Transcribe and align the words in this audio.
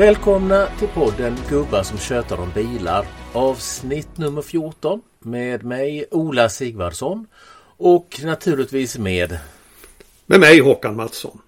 Välkomna 0.00 0.66
till 0.78 0.88
podden 0.88 1.36
Gubbar 1.48 1.82
som 1.82 1.98
tjötar 1.98 2.40
om 2.40 2.50
bilar. 2.54 3.06
Avsnitt 3.32 4.18
nummer 4.18 4.42
14 4.42 5.00
med 5.18 5.64
mig 5.64 6.04
Ola 6.10 6.48
Sigvardsson 6.48 7.26
och 7.76 8.20
naturligtvis 8.22 8.98
med 8.98 9.38
med 10.26 10.40
mig 10.40 10.60
Håkan 10.60 10.96
Mattsson. 10.96 11.38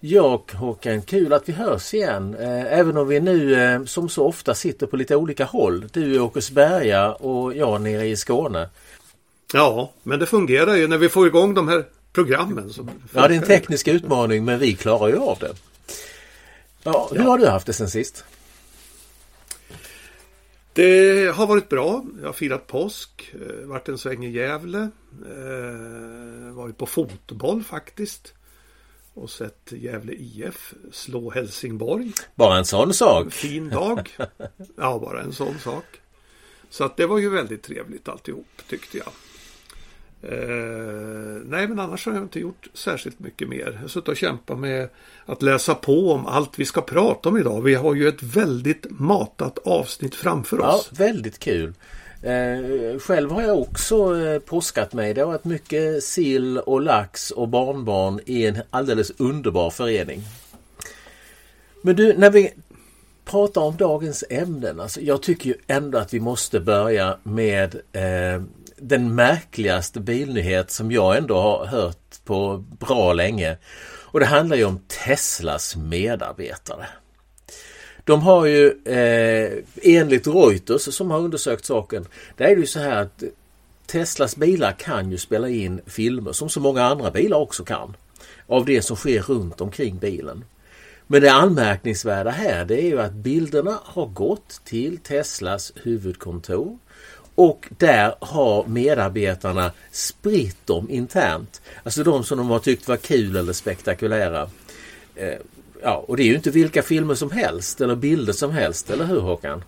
Ja 0.00 0.44
Håkan, 0.52 1.02
kul 1.02 1.32
att 1.32 1.48
vi 1.48 1.52
hörs 1.52 1.94
igen. 1.94 2.34
Eh, 2.34 2.78
även 2.78 2.96
om 2.96 3.08
vi 3.08 3.20
nu 3.20 3.54
eh, 3.54 3.84
som 3.84 4.08
så 4.08 4.26
ofta 4.26 4.54
sitter 4.54 4.86
på 4.86 4.96
lite 4.96 5.16
olika 5.16 5.44
håll. 5.44 5.84
Du 5.92 6.14
i 6.14 6.18
Åkersberga 6.18 7.12
och 7.12 7.56
jag 7.56 7.80
nere 7.80 8.06
i 8.06 8.16
Skåne. 8.16 8.68
Ja, 9.52 9.92
men 10.02 10.18
det 10.18 10.26
fungerar 10.26 10.74
ju 10.74 10.88
när 10.88 10.98
vi 10.98 11.08
får 11.08 11.26
igång 11.26 11.54
de 11.54 11.68
här 11.68 11.84
programmen. 12.12 12.72
Ja, 13.14 13.28
det 13.28 13.34
är 13.34 13.38
en 13.38 13.46
teknisk 13.46 13.88
utmaning 13.88 14.44
men 14.44 14.58
vi 14.58 14.74
klarar 14.74 15.08
ju 15.08 15.18
av 15.18 15.38
det. 15.40 15.54
Ja, 16.84 17.08
hur 17.12 17.18
ja. 17.18 17.22
har 17.22 17.38
du 17.38 17.46
haft 17.46 17.66
det 17.66 17.72
sen 17.72 17.90
sist? 17.90 18.24
Det 20.72 21.34
har 21.34 21.46
varit 21.46 21.68
bra. 21.68 22.04
Jag 22.20 22.26
har 22.26 22.32
firat 22.32 22.66
påsk, 22.66 23.34
eh, 23.34 23.66
varit 23.66 23.88
en 23.88 23.98
sväng 23.98 24.24
i 24.24 24.30
Gävle, 24.30 24.90
eh, 25.26 26.54
varit 26.54 26.78
på 26.78 26.86
fotboll 26.86 27.62
faktiskt 27.62 28.34
och 29.14 29.30
sett 29.30 29.72
Gävle 29.72 30.12
IF 30.12 30.74
slå 30.92 31.30
Helsingborg. 31.30 32.12
Bara 32.34 32.58
en 32.58 32.64
sån 32.64 32.94
sak? 32.94 33.32
Fin 33.32 33.68
dag. 33.68 34.16
Ja, 34.76 34.98
bara 34.98 35.22
en 35.22 35.32
sån 35.32 35.58
sak. 35.58 35.84
Så 36.70 36.84
att 36.84 36.96
det 36.96 37.06
var 37.06 37.18
ju 37.18 37.30
väldigt 37.30 37.62
trevligt 37.62 38.08
alltihop 38.08 38.46
tyckte 38.68 38.98
jag. 38.98 39.08
Eh, 40.28 41.40
nej, 41.44 41.68
men 41.68 41.78
annars 41.78 42.06
har 42.06 42.12
jag 42.12 42.22
inte 42.22 42.40
gjort 42.40 42.68
särskilt 42.74 43.20
mycket 43.20 43.48
mer. 43.48 43.70
Jag 43.74 43.80
har 43.80 43.88
suttit 43.88 44.08
och 44.08 44.16
kämpat 44.16 44.58
med 44.58 44.88
att 45.26 45.42
läsa 45.42 45.74
på 45.74 46.12
om 46.12 46.26
allt 46.26 46.58
vi 46.58 46.64
ska 46.64 46.80
prata 46.80 47.28
om 47.28 47.38
idag. 47.38 47.62
Vi 47.62 47.74
har 47.74 47.94
ju 47.94 48.08
ett 48.08 48.22
väldigt 48.22 48.86
matat 48.90 49.58
avsnitt 49.58 50.14
framför 50.14 50.60
oss. 50.60 50.90
Ja, 50.90 51.04
väldigt 51.04 51.38
kul. 51.38 51.74
Eh, 52.22 52.98
själv 52.98 53.30
har 53.30 53.42
jag 53.42 53.58
också 53.58 54.20
eh, 54.20 54.38
påskat 54.38 54.92
mig. 54.92 55.14
Det 55.14 55.20
har 55.20 55.28
varit 55.28 55.44
mycket 55.44 56.02
sill 56.02 56.58
och 56.58 56.80
lax 56.80 57.30
och 57.30 57.48
barnbarn 57.48 58.20
i 58.26 58.46
en 58.46 58.58
alldeles 58.70 59.10
underbar 59.10 59.70
förening. 59.70 60.22
Men 61.82 61.96
du, 61.96 62.14
när 62.16 62.30
vi 62.30 62.52
pratar 63.24 63.60
om 63.60 63.76
dagens 63.76 64.24
ämnen. 64.30 64.80
Alltså 64.80 65.00
jag 65.00 65.22
tycker 65.22 65.48
ju 65.48 65.54
ändå 65.66 65.98
att 65.98 66.14
vi 66.14 66.20
måste 66.20 66.60
börja 66.60 67.18
med 67.22 67.74
eh, 67.74 68.42
den 68.76 69.14
märkligaste 69.14 70.00
bilnyhet 70.00 70.70
som 70.70 70.92
jag 70.92 71.16
ändå 71.16 71.40
har 71.40 71.66
hört 71.66 72.24
på 72.24 72.64
bra 72.78 73.12
länge. 73.12 73.56
Och 74.14 74.20
det 74.20 74.26
handlar 74.26 74.56
ju 74.56 74.64
om 74.64 74.80
Teslas 75.06 75.76
medarbetare. 75.76 76.86
De 78.04 78.22
har 78.22 78.46
ju 78.46 78.82
eh, 78.84 79.52
enligt 79.82 80.26
Reuters 80.26 80.82
som 80.94 81.10
har 81.10 81.18
undersökt 81.18 81.64
saken. 81.64 82.06
Det 82.36 82.44
är 82.44 82.56
ju 82.56 82.66
så 82.66 82.80
här 82.80 83.02
att 83.02 83.22
Teslas 83.86 84.36
bilar 84.36 84.72
kan 84.72 85.10
ju 85.10 85.18
spela 85.18 85.48
in 85.48 85.80
filmer 85.86 86.32
som 86.32 86.48
så 86.48 86.60
många 86.60 86.82
andra 86.82 87.10
bilar 87.10 87.38
också 87.38 87.64
kan. 87.64 87.96
Av 88.46 88.64
det 88.64 88.82
som 88.82 88.96
sker 88.96 89.22
runt 89.22 89.60
omkring 89.60 89.98
bilen. 89.98 90.44
Men 91.06 91.22
det 91.22 91.32
anmärkningsvärda 91.32 92.30
här 92.30 92.64
det 92.64 92.82
är 92.82 92.86
ju 92.86 93.00
att 93.00 93.12
bilderna 93.12 93.78
har 93.84 94.06
gått 94.06 94.60
till 94.64 94.98
Teslas 94.98 95.72
huvudkontor 95.82 96.78
och 97.34 97.68
där 97.78 98.14
har 98.20 98.66
medarbetarna 98.66 99.72
spritt 99.92 100.66
dem 100.66 100.90
internt. 100.90 101.62
Alltså 101.82 102.04
de 102.04 102.24
som 102.24 102.38
de 102.38 102.50
har 102.50 102.58
tyckt 102.58 102.88
var 102.88 102.96
kul 102.96 103.36
eller 103.36 103.52
spektakulära. 103.52 104.50
Eh, 105.14 105.38
ja, 105.82 106.04
och 106.08 106.16
det 106.16 106.22
är 106.22 106.26
ju 106.26 106.34
inte 106.34 106.50
vilka 106.50 106.82
filmer 106.82 107.14
som 107.14 107.30
helst 107.30 107.80
eller 107.80 107.96
bilder 107.96 108.32
som 108.32 108.50
helst, 108.50 108.90
eller 108.90 109.04
hur 109.04 109.20
Håkan? 109.20 109.64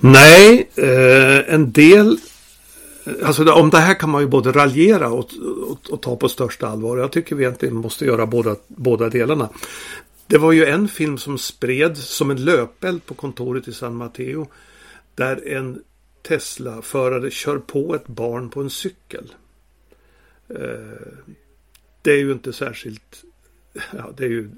Nej, 0.00 0.68
eh, 0.74 1.54
en 1.54 1.72
del 1.72 2.18
Alltså 3.22 3.52
om 3.52 3.70
det 3.70 3.78
här 3.78 3.94
kan 3.94 4.10
man 4.10 4.22
ju 4.22 4.28
både 4.28 4.52
raljera 4.52 5.08
och, 5.08 5.30
och, 5.68 5.90
och, 5.90 6.02
ta 6.02 6.16
på 6.16 6.28
största 6.28 6.68
allvar. 6.68 6.98
Jag 6.98 7.12
tycker 7.12 7.36
vi 7.36 7.44
egentligen 7.44 7.74
måste 7.74 8.04
göra 8.04 8.26
båda, 8.26 8.56
båda 8.66 9.08
delarna. 9.08 9.48
Det 10.26 10.38
var 10.38 10.52
ju 10.52 10.64
en 10.64 10.88
film 10.88 11.18
som 11.18 11.38
spreds 11.38 12.00
som 12.00 12.30
en 12.30 12.44
löpeld 12.44 13.06
på 13.06 13.14
kontoret 13.14 13.68
i 13.68 13.72
San 13.72 13.94
Mateo. 13.94 14.46
Där 15.14 15.48
en 15.48 15.82
Tesla-förare 16.22 17.30
kör 17.30 17.58
på 17.58 17.94
ett 17.94 18.06
barn 18.06 18.50
på 18.50 18.60
en 18.60 18.70
cykel. 18.70 19.34
Eh, 20.48 20.56
det 22.02 22.12
är 22.12 22.18
ju 22.18 22.32
inte 22.32 22.52
särskilt... 22.52 23.24
Ja, 23.72 24.10
det 24.16 24.24
är 24.24 24.28
ju 24.28 24.50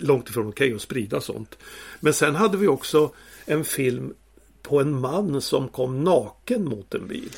långt 0.00 0.28
ifrån 0.28 0.48
okej 0.48 0.66
okay 0.66 0.76
att 0.76 0.82
sprida 0.82 1.20
sånt. 1.20 1.58
Men 2.00 2.12
sen 2.12 2.34
hade 2.34 2.56
vi 2.56 2.66
också 2.66 3.12
en 3.44 3.64
film 3.64 4.14
på 4.62 4.80
en 4.80 5.00
man 5.00 5.40
som 5.40 5.68
kom 5.68 6.04
naken 6.04 6.64
mot 6.64 6.94
en 6.94 7.08
bil. 7.08 7.30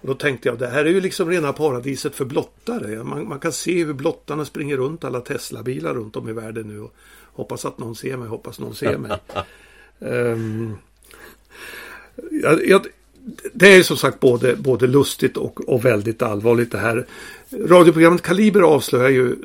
Och 0.00 0.08
då 0.08 0.14
tänkte 0.14 0.48
jag, 0.48 0.58
det 0.58 0.68
här 0.68 0.84
är 0.84 0.90
ju 0.90 1.00
liksom 1.00 1.30
rena 1.30 1.52
paradiset 1.52 2.14
för 2.14 2.24
blottare. 2.24 3.04
Man, 3.04 3.28
man 3.28 3.40
kan 3.40 3.52
se 3.52 3.84
hur 3.84 3.92
blottarna 3.92 4.44
springer 4.44 4.76
runt 4.76 5.04
alla 5.04 5.20
Tesla-bilar 5.20 5.94
runt 5.94 6.16
om 6.16 6.28
i 6.28 6.32
världen 6.32 6.68
nu. 6.68 6.80
Och 6.80 6.94
hoppas 7.32 7.64
att 7.64 7.78
någon 7.78 7.96
ser 7.96 8.16
mig, 8.16 8.28
hoppas 8.28 8.58
någon 8.58 8.74
ser 8.74 8.98
mig. 8.98 9.18
um, 9.98 10.78
jag, 12.30 12.66
jag, 12.66 12.86
det 13.52 13.76
är 13.76 13.82
som 13.82 13.96
sagt 13.96 14.20
både, 14.20 14.56
både 14.56 14.86
lustigt 14.86 15.36
och, 15.36 15.68
och 15.68 15.84
väldigt 15.84 16.22
allvarligt 16.22 16.72
det 16.72 16.78
här. 16.78 17.06
Radioprogrammet 17.50 18.22
Kaliber 18.22 18.60
avslöjar 18.60 19.08
ju 19.08 19.36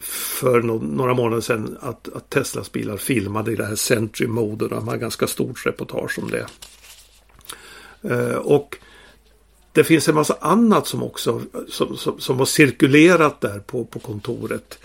för 0.00 0.62
no 0.62 0.72
några 0.72 1.14
månader 1.14 1.40
sedan 1.40 1.78
att, 1.80 2.08
att 2.16 2.30
Teslas 2.30 2.72
bilar 2.72 2.96
filmade 2.96 3.52
i 3.52 3.56
det 3.56 3.64
här 3.64 3.74
Sentry 3.74 4.26
Mode. 4.26 4.68
De 4.68 4.88
har 4.88 4.96
ganska 4.96 5.26
stort 5.26 5.66
reportage 5.66 6.18
om 6.18 6.30
det. 6.30 6.46
Uh, 8.10 8.36
och 8.36 8.78
det 9.72 9.84
finns 9.84 10.08
en 10.08 10.14
massa 10.14 10.36
annat 10.40 10.86
som 10.86 11.02
också 11.02 11.42
som, 11.68 11.96
som, 11.96 12.20
som 12.20 12.38
har 12.38 12.46
cirkulerat 12.46 13.40
där 13.40 13.58
på, 13.58 13.84
på 13.84 13.98
kontoret. 13.98 14.78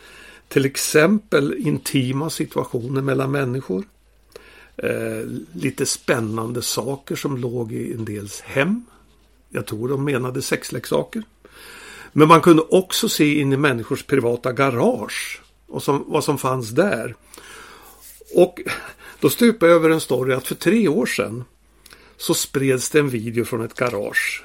Till 0.48 0.66
exempel 0.66 1.54
intima 1.54 2.30
situationer 2.30 3.02
mellan 3.02 3.32
människor. 3.32 3.84
Eh, 4.78 5.26
lite 5.54 5.86
spännande 5.86 6.62
saker 6.62 7.16
som 7.16 7.38
låg 7.38 7.72
i 7.72 7.94
en 7.94 8.06
dels 8.06 8.42
hem. 8.42 8.86
Jag 9.50 9.66
tror 9.66 9.90
de 9.90 10.04
menade 10.04 10.42
sexleksaker. 10.42 11.24
Men 12.14 12.28
man 12.28 12.42
kunde 12.42 12.64
också 12.64 13.10
se 13.10 13.40
in 13.40 13.54
i 13.54 13.58
människors 13.58 14.04
privata 14.04 14.52
garage 14.52 15.42
och 15.68 15.84
som, 15.84 16.04
vad 16.08 16.24
som 16.24 16.38
fanns 16.38 16.70
där. 16.70 17.16
Och 18.36 18.62
då 19.20 19.30
stupade 19.30 19.72
jag 19.72 19.80
över 19.80 19.90
en 19.90 20.02
story 20.02 20.34
att 20.34 20.48
för 20.48 20.56
tre 20.56 20.88
år 20.88 21.06
sedan 21.06 21.44
så 22.18 22.34
spreds 22.34 22.90
det 22.90 23.00
en 23.00 23.10
video 23.10 23.46
från 23.46 23.62
ett 23.62 23.74
garage 23.74 24.44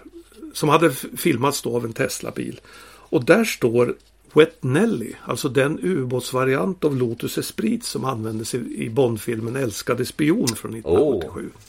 som 0.52 0.68
hade 0.68 0.90
filmats 0.90 1.62
då 1.62 1.76
av 1.76 1.84
en 1.84 1.92
Tesla-bil. 1.92 2.60
Och 2.84 3.24
där 3.24 3.44
står 3.44 3.96
Wet 4.32 4.62
Nelly, 4.62 5.12
alltså 5.24 5.48
den 5.48 5.78
ubåtsvariant 5.82 6.84
av 6.84 6.96
Lotus 6.96 7.38
Esprit 7.38 7.84
som 7.84 8.04
användes 8.04 8.54
i, 8.54 8.90
Bondfilmen 8.90 9.56
Älskade 9.56 10.06
spion 10.06 10.48
från 10.48 10.74
1987. 10.74 11.40
Oh. 11.40 11.60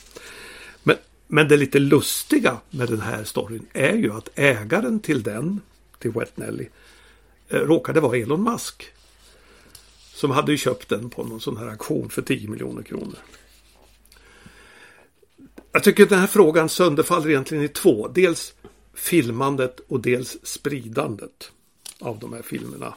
Men, 0.82 0.96
men 1.26 1.48
det 1.48 1.56
lite 1.56 1.78
lustiga 1.78 2.56
med 2.70 2.88
den 2.88 3.00
här 3.00 3.24
storyn 3.24 3.66
är 3.72 3.94
ju 3.94 4.12
att 4.12 4.28
ägaren 4.34 5.00
till 5.00 5.22
den, 5.22 5.60
till 5.98 6.10
Wet 6.10 6.36
Nelly, 6.36 6.68
eh, 7.48 7.58
råkade 7.58 8.00
vara 8.00 8.16
Elon 8.16 8.42
Musk. 8.42 8.86
Som 10.14 10.30
hade 10.30 10.56
köpt 10.56 10.88
den 10.88 11.10
på 11.10 11.24
någon 11.24 11.40
sån 11.40 11.56
här 11.56 11.66
auktion 11.66 12.10
för 12.10 12.22
10 12.22 12.48
miljoner 12.48 12.82
kronor. 12.82 13.18
Jag 15.72 15.82
tycker 15.82 16.02
att 16.02 16.08
den 16.08 16.18
här 16.18 16.26
frågan 16.26 16.68
sönderfaller 16.68 17.30
egentligen 17.30 17.64
i 17.64 17.68
två. 17.68 18.08
Dels 18.08 18.54
filmandet 18.94 19.80
och 19.88 20.00
dels 20.00 20.36
spridandet 20.42 21.50
av 22.00 22.18
de 22.18 22.32
här 22.32 22.42
filmerna. 22.42 22.94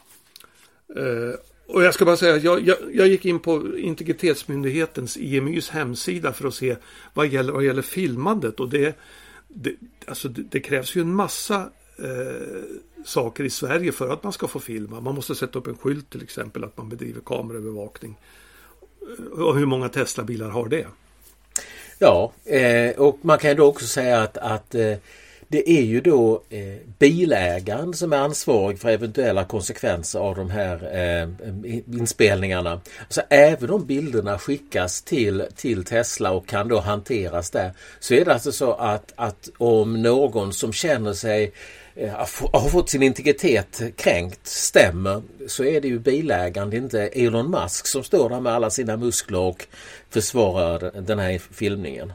Eh, 0.96 1.40
och 1.68 1.84
jag 1.84 1.94
ska 1.94 2.06
bara 2.06 2.18
säga, 2.18 2.38
jag, 2.38 2.68
jag, 2.68 2.78
jag, 2.94 3.08
gick 3.08 3.26
in 3.26 3.40
på 3.40 3.78
Integritetsmyndighetens 3.78 5.18
IMYs 5.18 5.70
hemsida 5.70 6.34
för 6.34 6.48
att 6.48 6.54
se 6.54 6.76
vad 7.14 7.28
gäller, 7.28 7.54
vad 7.54 7.64
gäller 7.64 7.82
filmandet 7.82 8.60
och 8.60 8.70
det, 8.70 8.98
det, 9.48 9.76
alltså 10.08 10.30
det, 10.30 10.42
det 10.42 10.60
krävs 10.60 10.96
ju 10.96 11.02
en 11.02 11.14
massa 11.14 11.70
eh, 11.98 12.64
saker 13.06 13.44
i 13.44 13.50
Sverige 13.50 13.92
för 13.92 14.10
att 14.10 14.24
man 14.24 14.34
ska 14.34 14.48
få 14.48 14.60
filma. 14.60 15.02
Man 15.02 15.16
måste 15.16 15.36
sätta 15.36 15.60
upp 15.60 15.68
en 15.68 15.78
skylt 15.78 16.10
till 16.10 16.24
exempel 16.24 16.64
att 16.64 16.78
man 16.78 16.90
bedriver 16.90 17.22
kameraövervakning. 17.22 18.20
Eh, 19.02 19.42
och 19.42 19.58
hur 19.58 19.66
många 19.66 19.90
Tesla-bilar 19.90 20.50
har 20.50 20.68
det? 20.68 20.88
Ja, 22.00 22.34
eh, 22.46 23.00
och 23.00 23.20
man 23.22 23.38
kan 23.38 23.56
då 23.56 23.66
också 23.66 23.86
säga 23.86 24.22
att, 24.22 24.38
att 24.38 24.76
eh, 24.76 24.94
det 25.48 25.70
är 25.70 25.82
ju 25.82 26.02
då 26.02 26.44
eh, 26.50 26.76
bilägaren 27.00 27.94
som 27.94 28.14
är 28.14 28.18
ansvarig 28.18 28.80
för 28.80 28.90
eventuella 28.90 29.44
konsekvenser 29.44 30.20
av 30.20 30.36
de 30.36 30.50
här 30.50 30.96
eh, 30.96 31.30
inspelningarna. 32.00 32.82
Så 33.10 33.22
även 33.30 33.70
om 33.70 33.86
bilderna 33.86 34.40
skickas 34.40 35.02
till, 35.02 35.46
till 35.56 35.86
Tesla 35.86 36.32
och 36.32 36.48
kan 36.48 36.68
då 36.68 36.80
hanteras 36.80 37.50
där 37.50 37.72
så 38.00 38.14
är 38.14 38.26
det 38.26 38.34
alltså 38.34 38.52
så 38.52 38.74
att, 38.74 39.14
att 39.16 39.50
om 39.58 40.02
någon 40.02 40.54
som 40.54 40.74
känner 40.74 41.14
sig 41.14 41.52
eh, 41.96 42.14
har 42.54 42.70
fått 42.70 42.90
sin 42.90 43.04
integritet 43.04 43.82
kränkt 43.96 44.48
stämmer 44.48 45.22
så 45.48 45.64
är 45.64 45.82
det 45.82 45.88
ju 45.88 46.00
bilägaren, 46.00 46.70
det 46.70 46.78
är 46.78 46.82
inte 46.82 47.02
Elon 47.02 47.52
Musk 47.52 47.88
som 47.88 48.04
står 48.04 48.30
där 48.30 48.40
med 48.40 48.54
alla 48.54 48.70
sina 48.70 48.98
muskler 48.98 49.40
och 49.40 49.68
försvarar 50.10 51.02
den 51.02 51.20
här 51.20 51.42
filmningen. 51.52 52.14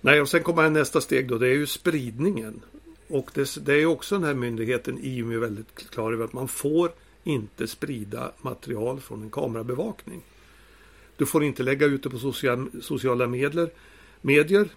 Nej, 0.00 0.20
och 0.20 0.28
sen 0.28 0.42
kommer 0.42 0.70
nästa 0.70 1.00
steg 1.00 1.28
då, 1.28 1.38
det 1.38 1.48
är 1.48 1.54
ju 1.54 1.66
spridningen. 1.66 2.60
Och 3.08 3.30
det, 3.34 3.66
det 3.66 3.74
är 3.74 3.86
också 3.86 4.14
den 4.14 4.24
här 4.24 4.34
myndigheten 4.34 4.98
EU 5.02 5.32
är 5.32 5.38
väldigt 5.38 5.90
klar 5.90 6.12
över 6.12 6.24
att 6.24 6.32
man 6.32 6.48
får 6.48 6.90
inte 7.24 7.66
sprida 7.66 8.32
material 8.42 9.00
från 9.00 9.22
en 9.22 9.30
kamerabevakning. 9.30 10.22
Du 11.16 11.26
får 11.26 11.44
inte 11.44 11.62
lägga 11.62 11.86
ut 11.86 12.02
det 12.02 12.10
på 12.10 12.18
sociala 12.80 13.26
medier, 13.26 13.70
medier 14.20 14.68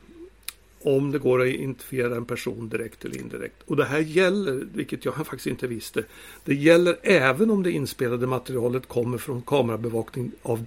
om 0.84 1.12
det 1.12 1.20
går 1.20 1.42
att 1.42 1.48
identifiera 1.48 2.16
en 2.16 2.26
person 2.26 2.70
direkt 2.70 3.06
eller 3.06 3.18
indirekt. 3.18 3.56
Och 3.66 3.76
det 3.76 3.86
här 3.86 4.00
gäller, 4.00 4.68
vilket 4.74 5.06
jag 5.06 5.16
faktiskt 5.28 5.48
inte 5.48 5.68
visste, 5.68 6.04
det 6.46 6.56
gäller 6.56 6.98
även 7.04 7.52
om 7.52 7.64
det 7.64 7.72
inspelade 7.72 8.28
materialet 8.28 8.88
kommer 8.88 9.18
från 9.18 9.42
kamerabevakning 9.42 10.32
av 10.42 10.66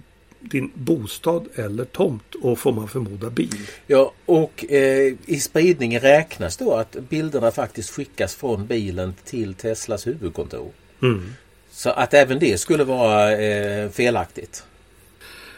din 0.51 0.71
bostad 0.73 1.47
eller 1.55 1.85
tomt 1.85 2.35
och 2.41 2.59
får 2.59 2.71
man 2.71 2.87
förmoda 2.87 3.29
bil. 3.29 3.57
Ja 3.87 4.13
och 4.25 4.65
eh, 4.69 5.13
i 5.25 5.39
spridningen 5.39 6.01
räknas 6.01 6.57
då 6.57 6.73
att 6.73 6.95
bilderna 7.09 7.51
faktiskt 7.51 7.89
skickas 7.89 8.35
från 8.35 8.67
bilen 8.67 9.13
till 9.25 9.53
Teslas 9.53 10.07
huvudkontor. 10.07 10.71
Mm. 11.01 11.33
Så 11.71 11.89
att 11.89 12.13
även 12.13 12.39
det 12.39 12.57
skulle 12.57 12.83
vara 12.83 13.37
eh, 13.37 13.89
felaktigt. 13.89 14.63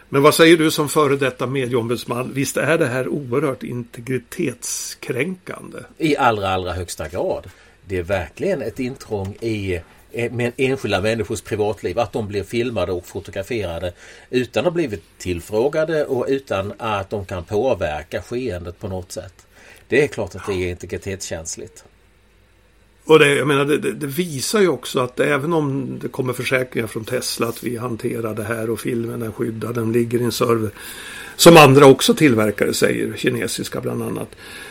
Men 0.10 0.22
vad 0.22 0.36
säger 0.36 0.57
du 0.57 0.72
som 0.72 0.90
före 0.90 1.16
detta 1.16 1.48
medieombudsman? 1.48 2.31
Visst 2.33 2.57
är 2.57 2.78
det 2.78 2.86
här 2.86 3.07
oerhört 3.07 3.63
integritetskränkande? 3.63 5.80
I 5.98 6.18
allra, 6.18 6.50
allra 6.50 6.74
högsta 6.74 7.07
grad. 7.07 7.50
Det 7.86 7.98
är 7.98 8.04
verkligen 8.04 8.62
ett 8.62 8.80
intrång 8.80 9.36
i 9.42 9.80
Eh, 10.18 10.31
med 10.31 10.52
enskilda 10.58 11.02
människors 11.02 11.42
privatliv. 11.42 12.00
Att 12.00 12.14
de 12.14 12.28
blir 12.28 12.44
filmade 12.44 12.92
och 12.92 13.06
fotograferade 13.06 13.94
utan 14.30 14.62
att 14.62 14.66
ha 14.66 14.72
blivit 14.72 15.04
tillfrågade 15.18 16.06
och 16.06 16.25
utan 16.30 16.74
att 16.78 17.10
de 17.10 17.25
kan 17.25 17.44
påverka 17.44 18.22
skeendet 18.22 18.80
på 18.80 18.88
något 18.88 19.12
sätt. 19.12 19.48
Det 19.88 20.04
är 20.04 20.08
klart 20.08 20.36
att 20.36 20.46
det 20.48 20.54
är 20.54 20.69
integritetskänsligt. 20.69 21.84
Och 23.06 23.19
det, 23.19 23.36
jag 23.36 23.48
menar, 23.48 23.66
det, 23.66 23.78
det, 23.78 24.08
visar 24.08 24.60
ju 24.60 24.68
också 24.68 25.00
att 25.00 25.19
även 25.19 25.54
om 25.54 26.00
det 26.02 26.08
kommer 26.08 26.34
försäkringar 26.34 26.88
från 26.88 27.06
Tesla 27.06 27.48
att 27.48 27.64
vi 27.64 27.78
hanterar 27.78 28.34
det 28.34 28.44
här 28.44 28.69
och 28.69 28.80
filmen 28.80 29.22
är 29.22 29.31
skyddad, 29.31 29.75
den 29.75 29.92
ligger 29.92 30.22
i 30.22 30.24
en 30.24 30.31
server. 30.31 30.69
Som 31.36 31.58
andra 31.58 31.86
också 31.86 32.14
tillverkare 32.14 32.74
säger, 32.74 33.14
kinesiska 33.18 33.81
bland 33.81 34.04
annat. 34.04 34.30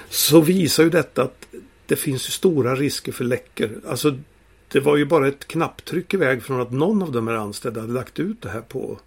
Så 0.08 0.40
visar 0.40 0.82
ju 0.82 0.90
detta 0.90 1.22
att 1.22 1.46
det 1.86 1.96
finns 1.96 2.22
stora 2.22 2.74
risker 2.74 3.12
för 3.12 3.24
läckor. 3.24 3.70
Alltså 3.88 4.14
det 4.68 4.80
var 4.80 4.96
ju 4.96 5.04
bara 5.04 5.28
ett 5.28 5.48
knapptryck 5.48 6.14
iväg 6.14 6.42
från 6.42 6.60
att 6.60 6.70
någon 6.70 7.02
av 7.02 7.12
de 7.12 7.28
här 7.28 7.34
anställda 7.34 7.80
hade 7.80 7.92
lagt 7.92 8.18
ut 8.18 8.42
det 8.42 8.48
här 8.48 8.60
på, 8.60 8.98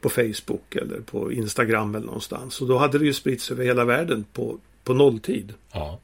på 0.00 0.08
Facebook 0.08 0.76
eller 0.76 1.00
på 1.00 1.32
Instagram 1.32 1.94
eller 1.94 2.06
någonstans. 2.06 2.60
Och 2.60 2.68
då 2.68 2.78
hade 2.78 2.98
det 2.98 3.04
ju 3.04 3.14
spritts 3.14 3.50
över 3.50 3.64
hela 3.64 3.84
världen 3.84 4.24
på, 4.32 4.58
på 4.84 4.94
nolltid. 4.94 5.54
Ja. 5.72 6.00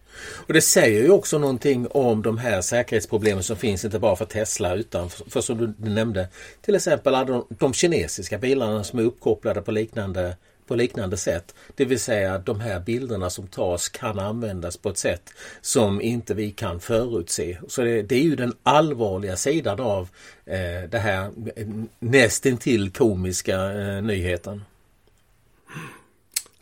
Och 0.47 0.53
det 0.53 0.61
säger 0.61 1.03
ju 1.03 1.11
också 1.11 1.39
någonting 1.39 1.87
om 1.91 2.23
de 2.23 2.39
här 2.39 2.61
säkerhetsproblemen 2.61 3.43
som 3.43 3.57
finns 3.57 3.85
inte 3.85 3.99
bara 3.99 4.17
för 4.17 4.25
Tesla 4.25 4.75
utan 4.75 5.11
för, 5.11 5.31
för 5.31 5.41
som 5.41 5.75
du 5.79 5.91
nämnde 5.91 6.29
till 6.61 6.75
exempel 6.75 7.13
de, 7.13 7.47
de 7.49 7.73
kinesiska 7.73 8.39
bilarna 8.39 8.85
som 8.85 8.99
är 8.99 9.03
uppkopplade 9.03 9.63
på 9.63 9.73
liknande 9.73 10.37
på 10.71 10.77
liknande 10.77 11.17
sätt. 11.17 11.55
Det 11.75 11.85
vill 11.85 12.01
säga 12.01 12.39
de 12.39 12.61
här 12.61 12.81
bilderna 12.81 13.31
som 13.31 13.47
tas 13.47 13.89
kan 13.89 14.19
användas 14.19 14.77
på 14.77 14.89
ett 14.89 14.99
sätt 14.99 15.31
som 15.61 16.01
inte 16.01 16.35
vi 16.35 16.51
kan 16.51 16.81
förutse. 16.81 17.59
Så 17.69 17.83
det, 17.83 18.03
det 18.03 18.15
är 18.15 18.23
ju 18.23 18.37
den 18.37 18.53
allvarliga 18.63 19.37
sidan 19.37 19.81
av 19.81 20.09
eh, 20.45 20.91
det 20.91 20.99
här 20.99 21.31
eh, 21.57 21.67
nästintill 21.99 22.91
komiska 22.91 23.73
eh, 23.73 24.03
nyheten. 24.03 24.65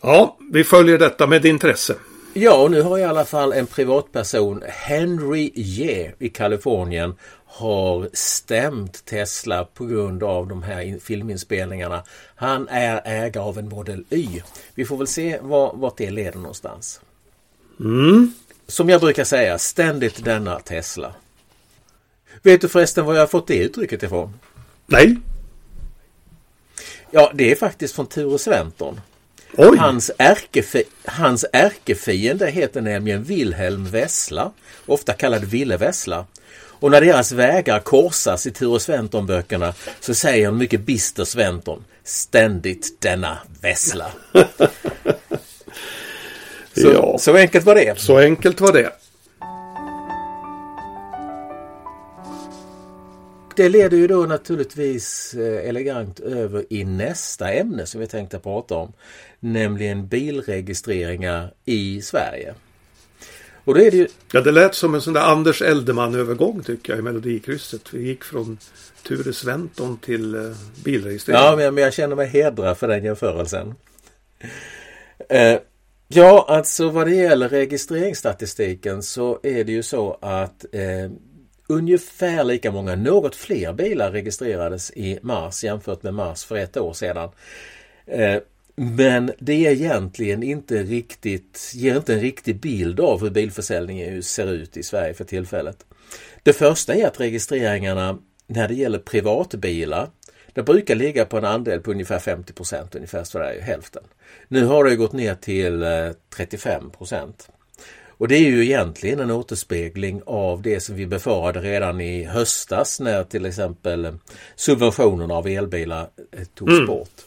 Ja, 0.00 0.36
vi 0.52 0.64
följer 0.64 0.98
detta 0.98 1.26
med 1.26 1.44
intresse. 1.44 1.94
Ja, 2.40 2.62
och 2.62 2.70
nu 2.70 2.82
har 2.82 2.98
i 2.98 3.04
alla 3.04 3.24
fall 3.24 3.52
en 3.52 3.66
privatperson, 3.66 4.62
Henry 4.68 5.52
Ye 5.54 6.12
i 6.18 6.28
Kalifornien, 6.28 7.14
har 7.46 8.08
stämt 8.12 9.04
Tesla 9.04 9.64
på 9.64 9.86
grund 9.86 10.22
av 10.22 10.46
de 10.46 10.62
här 10.62 10.98
filminspelningarna. 11.00 12.04
Han 12.34 12.68
är 12.68 13.02
ägare 13.04 13.44
av 13.44 13.58
en 13.58 13.68
Model 13.68 14.04
Y. 14.10 14.40
Vi 14.74 14.84
får 14.84 14.96
väl 14.96 15.06
se 15.06 15.38
vart 15.42 15.96
det 15.96 16.10
leder 16.10 16.38
någonstans. 16.38 17.00
Mm. 17.80 18.32
Som 18.66 18.88
jag 18.88 19.00
brukar 19.00 19.24
säga, 19.24 19.58
ständigt 19.58 20.24
denna 20.24 20.60
Tesla. 20.60 21.14
Vet 22.42 22.60
du 22.60 22.68
förresten 22.68 23.04
var 23.04 23.14
jag 23.14 23.22
har 23.22 23.26
fått 23.26 23.46
det 23.46 23.58
uttrycket 23.58 24.02
ifrån? 24.02 24.38
Nej. 24.86 25.16
Ja, 27.10 27.32
det 27.34 27.52
är 27.52 27.56
faktiskt 27.56 27.94
från 27.94 28.06
Ture 28.06 28.38
Sventon. 28.38 29.00
Hans, 29.56 30.10
ärkefi 30.18 30.84
hans 31.04 31.44
ärkefiende 31.52 32.50
heter 32.50 32.80
nämligen 32.80 33.24
Wilhelm 33.24 33.84
Vessla, 33.90 34.52
ofta 34.86 35.12
kallad 35.12 35.44
Ville 35.44 35.76
Vessla. 35.76 36.26
Och 36.80 36.90
när 36.90 37.00
deras 37.00 37.32
vägar 37.32 37.80
korsas 37.80 38.46
i 38.46 38.50
Ture 38.50 38.80
Sventon-böckerna 38.80 39.74
så 40.00 40.14
säger 40.14 40.48
en 40.48 40.56
mycket 40.56 40.80
bister 40.80 41.24
Sventon 41.24 41.84
ständigt 42.04 43.00
denna 43.00 43.38
Vessla. 43.60 44.12
så, 46.74 46.92
ja. 46.92 47.18
så 47.18 47.36
enkelt 47.36 47.66
var 47.66 47.74
det. 47.74 48.00
Så 48.00 48.18
enkelt 48.18 48.60
var 48.60 48.72
det. 48.72 48.92
Det 53.58 53.68
leder 53.68 53.96
ju 53.96 54.06
då 54.06 54.26
naturligtvis 54.26 55.34
eh, 55.34 55.68
elegant 55.68 56.20
över 56.20 56.64
i 56.70 56.84
nästa 56.84 57.52
ämne 57.52 57.86
som 57.86 58.00
vi 58.00 58.06
tänkte 58.06 58.38
prata 58.38 58.74
om. 58.74 58.92
Nämligen 59.40 60.08
bilregistreringar 60.08 61.52
i 61.64 62.02
Sverige. 62.02 62.54
Och 63.64 63.74
då 63.74 63.80
är 63.80 63.90
det 63.90 63.96
ju... 63.96 64.08
Ja, 64.32 64.40
det 64.40 64.52
lät 64.52 64.74
som 64.74 64.94
en 64.94 65.00
sån 65.00 65.12
där 65.12 65.20
Anders 65.20 65.62
Eldeman-övergång 65.62 66.62
tycker 66.62 66.92
jag 66.92 67.00
i 67.00 67.02
Melodikrysset. 67.02 67.94
Vi 67.94 68.02
gick 68.02 68.24
från 68.24 68.58
Ture 69.02 69.32
Sventon 69.32 69.98
till 69.98 70.34
uh, 70.34 70.56
bilregistrering. 70.84 71.40
Ja, 71.40 71.70
men, 71.70 71.76
jag 71.76 71.94
känner 71.94 72.16
mig 72.16 72.26
hedrad 72.26 72.78
för 72.78 72.88
den 72.88 73.04
jämförelsen. 73.04 73.74
Uh, 75.32 75.58
ja, 76.08 76.46
alltså 76.48 76.90
vad 76.90 77.06
det 77.06 77.14
gäller 77.14 77.48
registreringsstatistiken 77.48 79.02
så 79.02 79.40
är 79.42 79.64
det 79.64 79.72
ju 79.72 79.82
så 79.82 80.18
att 80.20 80.64
ungefär 81.68 82.44
lika 82.44 82.72
många, 82.72 82.96
något 82.96 83.36
fler 83.36 83.72
bilar 83.72 84.10
registrerades 84.10 84.90
i 84.90 85.18
mars 85.22 85.64
jämfört 85.64 86.02
med 86.02 86.14
mars 86.14 86.44
för 86.44 86.56
ett 86.56 86.76
år 86.76 86.92
sedan. 86.92 87.30
Eh, 88.06 88.36
men 88.74 89.32
det 89.38 89.66
är 89.66 89.72
egentligen 89.72 90.42
inte 90.42 90.82
riktigt, 90.82 91.72
ger 91.74 91.96
inte 91.96 92.14
en 92.14 92.20
riktig 92.20 92.60
bild 92.60 93.00
av 93.00 93.20
hur 93.20 93.30
bilförsäljningen 93.30 94.22
ser 94.22 94.52
ut 94.52 94.76
i 94.76 94.82
Sverige 94.82 95.14
för 95.14 95.24
tillfället. 95.24 95.86
Det 96.42 96.52
första 96.52 96.94
är 96.94 97.06
att 97.06 97.20
registreringarna 97.20 98.18
när 98.46 98.68
det 98.68 98.74
gäller 98.74 98.98
privatbilar 98.98 100.10
det 100.52 100.62
brukar 100.62 100.94
ligga 100.94 101.24
på 101.24 101.38
en 101.38 101.44
andel 101.44 101.80
på 101.80 101.90
ungefär 101.90 102.18
50 102.18 102.52
procent, 102.52 102.94
ungefär 102.94 103.24
sådär 103.24 103.60
hälften. 103.60 104.02
Nu 104.48 104.64
har 104.64 104.84
det 104.84 104.96
gått 104.96 105.12
ner 105.12 105.34
till 105.34 105.82
eh, 105.82 106.10
35 106.36 106.90
procent. 106.90 107.48
Och 108.18 108.28
det 108.28 108.36
är 108.36 108.50
ju 108.50 108.64
egentligen 108.64 109.20
en 109.20 109.30
återspegling 109.30 110.22
av 110.26 110.62
det 110.62 110.80
som 110.80 110.96
vi 110.96 111.06
befarade 111.06 111.60
redan 111.60 112.00
i 112.00 112.24
höstas 112.24 113.00
när 113.00 113.24
till 113.24 113.46
exempel 113.46 114.08
subventionerna 114.56 115.34
av 115.34 115.46
elbilar 115.46 116.08
eh, 116.32 116.44
togs 116.54 116.72
mm. 116.72 116.86
bort. 116.86 117.20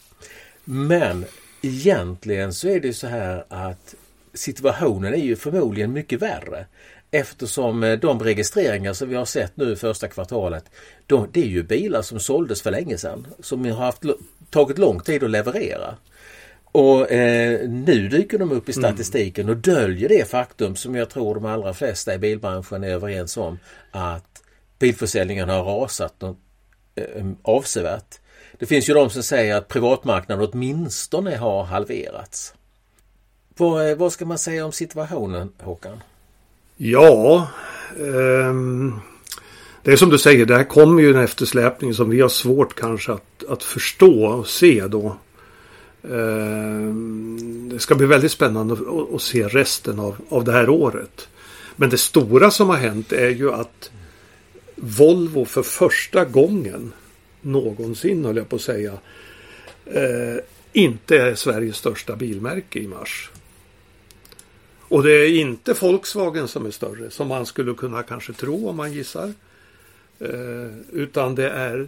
Men 0.63 1.25
egentligen 1.61 2.53
så 2.53 2.67
är 2.67 2.79
det 2.79 2.93
så 2.93 3.07
här 3.07 3.45
att 3.49 3.95
situationen 4.33 5.13
är 5.13 5.17
ju 5.17 5.35
förmodligen 5.35 5.93
mycket 5.93 6.21
värre. 6.21 6.65
Eftersom 7.11 7.83
eh, 7.83 7.99
de 7.99 8.19
registreringar 8.19 8.93
som 8.93 9.09
vi 9.09 9.15
har 9.15 9.25
sett 9.25 9.57
nu 9.57 9.75
första 9.75 10.07
kvartalet, 10.07 10.65
de, 11.07 11.27
det 11.31 11.41
är 11.41 11.47
ju 11.47 11.63
bilar 11.63 12.01
som 12.01 12.19
såldes 12.19 12.61
för 12.61 12.71
länge 12.71 12.97
sedan. 12.97 13.27
Som 13.39 13.65
har 13.65 13.71
haft, 13.71 14.03
tagit 14.49 14.77
lång 14.77 14.99
tid 14.99 15.23
att 15.23 15.29
leverera. 15.29 15.95
Och 16.71 17.11
eh, 17.11 17.69
nu 17.69 18.07
dyker 18.07 18.39
de 18.39 18.51
upp 18.51 18.69
i 18.69 18.71
mm. 18.71 18.83
statistiken 18.83 19.49
och 19.49 19.57
döljer 19.57 20.09
det 20.09 20.29
faktum 20.29 20.75
som 20.75 20.95
jag 20.95 21.09
tror 21.09 21.35
de 21.35 21.45
allra 21.45 21.73
flesta 21.73 22.15
i 22.15 22.17
bilbranschen 22.17 22.83
är 22.83 22.87
överens 22.87 23.37
om 23.37 23.59
att 23.91 24.43
bilförsäljningen 24.79 25.49
har 25.49 25.63
rasat 25.63 26.21
något, 26.21 26.37
eh, 26.95 27.25
avsevärt. 27.41 28.19
Det 28.59 28.65
finns 28.65 28.89
ju 28.89 28.93
de 28.93 29.09
som 29.09 29.23
säger 29.23 29.55
att 29.55 29.67
privatmarknaden 29.67 30.49
åtminstone 30.51 31.37
har 31.37 31.63
halverats. 31.63 32.53
Vad, 33.57 33.89
eh, 33.89 33.97
vad 33.97 34.13
ska 34.13 34.25
man 34.25 34.37
säga 34.37 34.65
om 34.65 34.71
situationen 34.71 35.51
Håkan? 35.59 36.03
Ja, 36.77 37.47
um, 37.97 39.01
det 39.83 39.91
är 39.91 39.95
som 39.95 40.09
du 40.09 40.17
säger, 40.17 40.45
det 40.45 40.55
här 40.55 40.63
kommer 40.63 41.01
ju 41.01 41.09
en 41.09 41.23
eftersläpning 41.23 41.93
som 41.93 42.09
vi 42.09 42.21
har 42.21 42.29
svårt 42.29 42.75
kanske 42.75 43.11
att, 43.11 43.43
att 43.49 43.63
förstå 43.63 44.25
och 44.25 44.47
se 44.47 44.87
då. 44.87 45.17
Ehm, 46.03 47.69
det 47.69 47.79
ska 47.79 47.95
bli 47.95 48.05
väldigt 48.07 48.31
spännande 48.31 48.77
att, 49.15 49.21
se 49.21 49.47
resten 49.47 49.99
av, 49.99 50.15
av 50.29 50.43
det 50.43 50.51
här 50.51 50.69
året. 50.69 51.29
Men 51.75 51.89
det 51.89 51.97
stora 51.97 52.51
som 52.51 52.69
har 52.69 52.77
hänt 52.77 53.13
är 53.13 53.29
ju 53.29 53.51
att 53.51 53.91
Volvo 54.75 55.45
för 55.45 55.63
första 55.63 56.25
gången 56.25 56.93
någonsin, 57.41 58.25
höll 58.25 58.37
jag 58.37 58.49
på 58.49 58.55
att 58.55 58.61
säga, 58.61 58.97
eh, 59.85 60.37
inte 60.73 61.17
är 61.17 61.35
Sveriges 61.35 61.77
största 61.77 62.15
bilmärke 62.15 62.79
i 62.79 62.87
mars. 62.87 63.31
Och 64.79 65.03
det 65.03 65.11
är 65.11 65.39
inte 65.39 65.73
Volkswagen 65.73 66.47
som 66.47 66.65
är 66.65 66.71
större, 66.71 67.11
som 67.11 67.27
man 67.27 67.45
skulle 67.45 67.73
kunna 67.73 68.03
kanske 68.03 68.33
tro 68.33 68.69
om 68.69 68.75
man 68.75 68.93
gissar. 68.93 69.33
Eh, 70.19 70.77
utan 70.91 71.35
det 71.35 71.49
är 71.49 71.87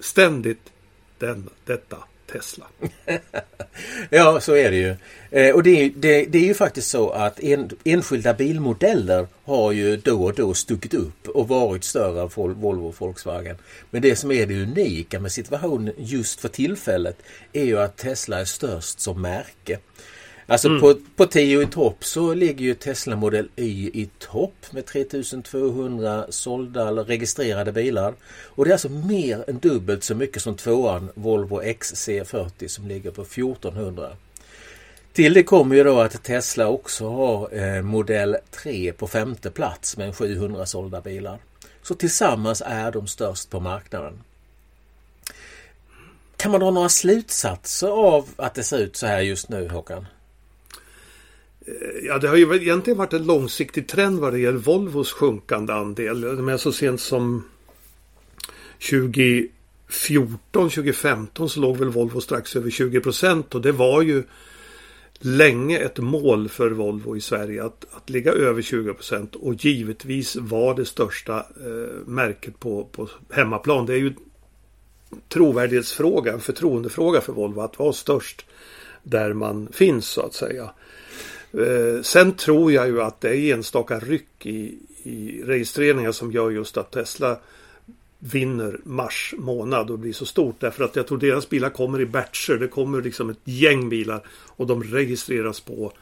ständigt 0.00 0.72
den, 1.18 1.48
detta 1.64 1.96
Tesla. 2.32 2.66
ja, 4.10 4.40
så 4.40 4.56
är 4.56 4.70
det 4.70 4.76
ju. 4.76 4.96
Eh, 5.30 5.54
och 5.54 5.62
det 5.62 5.70
är, 5.70 5.90
det, 5.96 6.24
det 6.24 6.38
är 6.38 6.44
ju 6.44 6.54
faktiskt 6.54 6.90
så 6.90 7.10
att 7.10 7.40
en, 7.40 7.70
enskilda 7.84 8.34
bilmodeller 8.34 9.26
har 9.44 9.72
ju 9.72 9.96
då 9.96 10.24
och 10.24 10.34
då 10.34 10.54
stuckit 10.54 10.94
upp 10.94 11.28
och 11.28 11.48
varit 11.48 11.84
större 11.84 12.22
än 12.22 12.28
Volvo 12.28 12.88
och 12.88 12.94
Volkswagen. 12.98 13.56
Men 13.90 14.02
det 14.02 14.16
som 14.16 14.32
är 14.32 14.46
det 14.46 14.62
unika 14.62 15.20
med 15.20 15.32
situationen 15.32 15.94
just 15.96 16.40
för 16.40 16.48
tillfället 16.48 17.16
är 17.52 17.64
ju 17.64 17.78
att 17.78 17.96
Tesla 17.96 18.40
är 18.40 18.44
störst 18.44 19.00
som 19.00 19.22
märke. 19.22 19.78
Alltså 20.50 20.68
mm. 20.68 20.80
på, 20.80 20.94
på 21.16 21.26
10 21.26 21.62
i 21.62 21.66
topp 21.66 22.04
så 22.04 22.34
ligger 22.34 22.64
ju 22.64 22.74
Tesla 22.74 23.16
Model 23.16 23.48
Y 23.56 23.90
i 23.94 24.10
topp 24.18 24.66
med 24.70 24.86
3200 24.86 26.26
sålda 26.28 26.88
eller 26.88 27.04
registrerade 27.04 27.72
bilar. 27.72 28.14
Och 28.44 28.64
det 28.64 28.70
är 28.70 28.72
alltså 28.72 28.88
mer 28.88 29.44
än 29.50 29.58
dubbelt 29.58 30.04
så 30.04 30.14
mycket 30.14 30.42
som 30.42 30.56
tvåan 30.56 31.10
Volvo 31.14 31.62
XC40 31.62 32.68
som 32.68 32.88
ligger 32.88 33.10
på 33.10 33.22
1400. 33.22 34.10
Till 35.12 35.34
det 35.34 35.42
kommer 35.42 35.76
ju 35.76 35.84
då 35.84 36.00
att 36.00 36.22
Tesla 36.22 36.68
också 36.68 37.08
har 37.10 37.54
eh, 37.58 37.82
modell 37.82 38.36
3 38.50 38.92
på 38.92 39.06
femte 39.06 39.50
plats 39.50 39.96
med 39.96 40.16
700 40.16 40.66
sålda 40.66 41.00
bilar. 41.00 41.38
Så 41.82 41.94
tillsammans 41.94 42.62
är 42.66 42.92
de 42.92 43.06
störst 43.06 43.50
på 43.50 43.60
marknaden. 43.60 44.18
Kan 46.36 46.50
man 46.50 46.60
dra 46.60 46.70
några 46.70 46.88
slutsatser 46.88 47.88
av 47.88 48.28
att 48.36 48.54
det 48.54 48.62
ser 48.62 48.78
ut 48.78 48.96
så 48.96 49.06
här 49.06 49.20
just 49.20 49.48
nu 49.48 49.68
Håkan? 49.68 50.06
Eh, 51.68 52.06
ja, 52.06 52.18
det 52.18 52.28
har 52.28 52.36
ju 52.36 52.54
egentligen 52.54 52.98
varit 52.98 53.12
en 53.12 53.26
långsiktig 53.26 53.88
trend 53.88 54.18
vad 54.18 54.32
det 54.32 54.38
gäller 54.38 54.58
Volvos 54.58 55.12
sjunkande 55.12 55.72
andel. 55.72 56.18
Men 56.24 56.58
så 56.58 56.72
sent 56.72 57.00
som 57.00 57.44
2014, 58.90 59.50
2015 60.52 61.48
så 61.48 61.60
låg 61.60 61.76
väl 61.76 61.88
Volvo 61.88 62.20
strax 62.20 62.56
över 62.56 62.70
20 62.70 63.00
procent 63.00 63.54
och 63.54 63.60
det 63.60 63.72
var 63.72 64.02
ju 64.02 64.22
länge 65.18 65.78
ett 65.78 65.98
mål 65.98 66.48
för 66.48 66.70
Volvo 66.70 67.16
i 67.16 67.20
Sverige 67.20 67.64
att, 67.64 67.86
att 67.90 68.10
ligga 68.10 68.32
över 68.32 68.62
20 68.62 68.94
procent 68.94 69.34
och 69.34 69.54
givetvis 69.54 70.36
var 70.36 70.74
det 70.74 70.84
största 70.84 71.36
eh, 71.38 72.06
märket 72.06 72.60
på, 72.60 72.84
på 72.84 73.08
hemmaplan. 73.30 73.86
Det 73.86 73.92
är 73.92 73.98
ju 73.98 74.14
trovärdighetsfråga, 75.28 76.32
en 76.32 76.40
förtroendefråga 76.40 77.20
för 77.20 77.32
Volvo 77.32 77.60
att 77.60 77.78
vara 77.78 77.92
störst 77.92 78.46
där 79.02 79.32
man 79.32 79.68
finns 79.72 80.08
så 80.08 80.22
att 80.22 80.34
säga. 80.34 80.70
Eh, 81.52 82.02
sen 82.02 82.32
tror 82.32 82.72
jag 82.72 82.88
ju 82.88 83.02
att 83.02 83.20
det 83.20 83.36
är 83.36 83.54
enstaka 83.54 83.98
ryck 83.98 84.46
i, 84.46 84.78
i 85.02 85.42
registreringar 85.44 86.12
som 86.12 86.32
gör 86.32 86.50
just 86.50 86.76
att 86.76 86.90
Tesla 86.90 87.38
vinner 88.18 88.80
mars 88.84 89.34
månad 89.38 89.90
och 89.90 89.98
blir 89.98 90.12
så 90.12 90.26
stort. 90.26 90.60
Därför 90.60 90.84
att 90.84 90.96
jag 90.96 91.06
tror 91.06 91.18
deras 91.18 91.48
bilar 91.48 91.70
kommer 91.70 92.00
i 92.00 92.06
batcher. 92.06 92.54
Det 92.54 92.68
kommer 92.68 93.02
liksom 93.02 93.30
ett 93.30 93.38
gäng 93.44 93.88
bilar 93.88 94.26
och 94.30 94.66
de 94.66 94.82
registreras 94.82 95.60
på. 95.60 95.92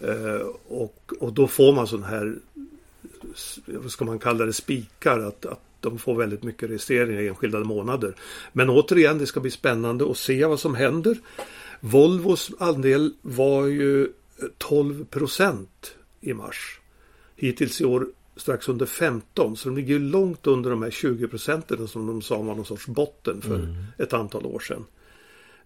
Eh, 0.00 0.46
och, 0.68 1.12
och 1.20 1.32
då 1.32 1.46
får 1.46 1.72
man 1.72 1.86
sån 1.86 2.02
här, 2.02 2.36
vad 3.66 3.90
ska 3.90 4.04
man 4.04 4.18
kalla 4.18 4.44
det, 4.44 4.52
spikar. 4.52 5.18
Att, 5.20 5.46
att 5.46 5.60
de 5.80 5.98
får 5.98 6.14
väldigt 6.14 6.42
mycket 6.42 6.70
registreringar 6.70 7.20
i 7.20 7.28
enskilda 7.28 7.58
månader. 7.58 8.14
Men 8.52 8.70
återigen, 8.70 9.18
det 9.18 9.26
ska 9.26 9.40
bli 9.40 9.50
spännande 9.50 10.10
att 10.10 10.16
se 10.16 10.44
vad 10.44 10.60
som 10.60 10.74
händer. 10.74 11.18
Volvos 11.80 12.50
andel 12.58 13.14
var 13.22 13.66
ju 13.66 14.08
12 14.58 15.04
procent 15.04 15.94
i 16.20 16.34
mars. 16.34 16.80
Hittills 17.36 17.80
i 17.80 17.84
år 17.84 18.06
strax 18.36 18.68
under 18.68 18.86
15 18.86 19.56
så 19.56 19.68
de 19.68 19.76
ligger 19.76 19.98
långt 19.98 20.46
under 20.46 20.70
de 20.70 20.82
här 20.82 20.90
20 20.90 21.28
procenten 21.28 21.88
som 21.88 22.06
de 22.06 22.22
sa 22.22 22.36
var 22.36 22.54
någon 22.54 22.64
sorts 22.64 22.86
botten 22.86 23.42
för 23.42 23.54
mm. 23.54 23.74
ett 23.98 24.12
antal 24.12 24.46
år 24.46 24.60
sedan. 24.60 24.84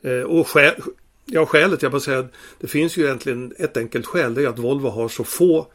Eh, 0.03 0.21
och 0.21 0.49
skäl, 0.49 0.75
ja, 1.25 1.47
skälet, 1.47 1.83
jag 1.83 1.93
bara 1.93 2.01
säga 2.01 2.29
det 2.61 2.67
finns 2.67 2.97
ju 2.97 3.05
egentligen 3.05 3.55
ett 3.59 3.77
enkelt 3.77 4.07
skäl. 4.07 4.35
Det 4.35 4.43
är 4.43 4.49
att 4.49 4.59
Volvo 4.59 4.89
har 4.89 5.09
så 5.09 5.25
få 5.25 5.67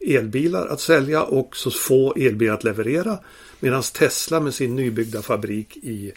elbilar 0.00 0.66
att 0.66 0.80
sälja 0.80 1.22
och 1.22 1.56
så 1.56 1.70
få 1.70 2.14
elbilar 2.14 2.54
att 2.54 2.64
leverera. 2.64 3.18
Medan 3.60 3.82
Tesla 3.82 4.40
med 4.40 4.54
sin 4.54 4.76
nybyggda 4.76 5.22
fabrik 5.22 5.76
i 5.76 6.12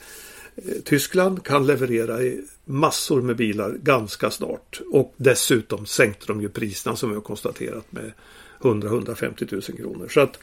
Tyskland 0.85 1.43
kan 1.43 1.67
leverera 1.67 2.19
massor 2.65 3.21
med 3.21 3.35
bilar 3.35 3.71
ganska 3.71 4.31
snart. 4.31 4.81
Och 4.91 5.13
dessutom 5.17 5.85
sänkte 5.85 6.25
de 6.27 6.41
ju 6.41 6.49
priserna 6.49 6.95
som 6.95 7.09
vi 7.09 7.15
har 7.15 7.21
konstaterat 7.21 7.91
med 7.91 8.11
100-150 8.59 9.51
000 9.51 9.61
kronor. 9.61 10.07
Så 10.09 10.19
att 10.19 10.39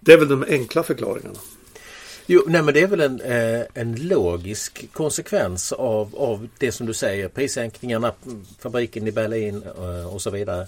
det 0.00 0.12
är 0.12 0.18
väl 0.18 0.28
de 0.28 0.44
enkla 0.48 0.82
förklaringarna. 0.82 1.38
Jo, 2.26 2.42
nej 2.46 2.62
men 2.62 2.74
det 2.74 2.80
är 2.80 2.86
väl 2.86 3.00
en, 3.00 3.20
eh, 3.20 3.66
en 3.74 4.08
logisk 4.08 4.92
konsekvens 4.92 5.72
av, 5.72 6.16
av 6.16 6.48
det 6.58 6.72
som 6.72 6.86
du 6.86 6.94
säger. 6.94 7.28
Prissänkningarna, 7.28 8.12
fabriken 8.58 9.06
i 9.06 9.12
Berlin 9.12 9.62
eh, 9.78 10.14
och 10.14 10.22
så 10.22 10.30
vidare. 10.30 10.66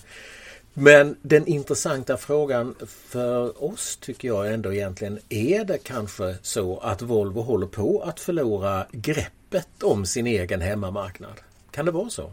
Men 0.75 1.17
den 1.23 1.47
intressanta 1.47 2.17
frågan 2.17 2.75
för 2.87 3.65
oss 3.65 3.97
tycker 3.97 4.29
jag 4.29 4.53
ändå 4.53 4.73
egentligen 4.73 5.19
är 5.29 5.65
det 5.65 5.79
kanske 5.79 6.37
så 6.43 6.79
att 6.79 7.03
Volvo 7.03 7.41
håller 7.41 7.67
på 7.67 8.03
att 8.03 8.21
förlora 8.21 8.87
greppet 8.93 9.83
om 9.83 10.07
sin 10.07 10.27
egen 10.27 10.61
hemmamarknad? 10.61 11.41
Kan 11.71 11.85
det 11.85 11.91
vara 11.91 12.11
så? 12.11 12.33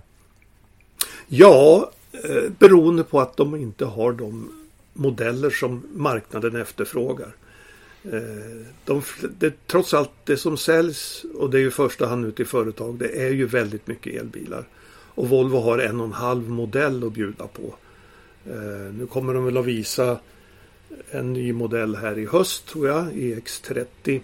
Ja, 1.28 1.92
eh, 2.12 2.52
beroende 2.60 3.04
på 3.04 3.22
att 3.22 3.38
de 3.38 3.56
inte 3.56 3.86
har 3.86 4.12
de 4.12 4.52
modeller 4.94 5.50
som 5.50 5.84
marknaden 5.94 6.56
efterfrågar. 6.56 7.36
Eh, 8.04 8.66
de, 8.86 9.02
det, 9.40 9.68
trots 9.68 9.94
allt 9.94 10.12
det 10.24 10.38
som 10.38 10.58
säljs 10.58 11.26
och 11.36 11.50
det 11.50 11.58
är 11.58 11.62
ju 11.62 11.68
i 11.68 11.72
första 11.72 12.06
hand 12.06 12.26
ut 12.26 12.40
i 12.40 12.46
företag 12.46 13.00
det 13.00 13.26
är 13.26 13.30
ju 13.30 13.46
väldigt 13.46 13.88
mycket 13.88 14.22
elbilar. 14.22 14.68
Och 15.16 15.30
Volvo 15.30 15.58
har 15.60 15.78
en 15.78 16.00
och 16.00 16.06
en 16.06 16.14
halv 16.14 16.50
modell 16.50 17.08
att 17.08 17.14
bjuda 17.14 17.48
på. 17.48 17.76
Eh, 18.46 18.94
nu 18.94 19.08
kommer 19.08 19.34
de 19.34 19.46
väl 19.46 19.58
att 19.58 19.66
visa 19.66 20.20
en 21.12 21.34
ny 21.34 21.54
modell 21.54 21.96
här 21.96 22.20
i 22.20 22.26
höst 22.26 22.68
tror 22.68 22.88
jag, 22.88 23.14
EX30. 23.14 24.22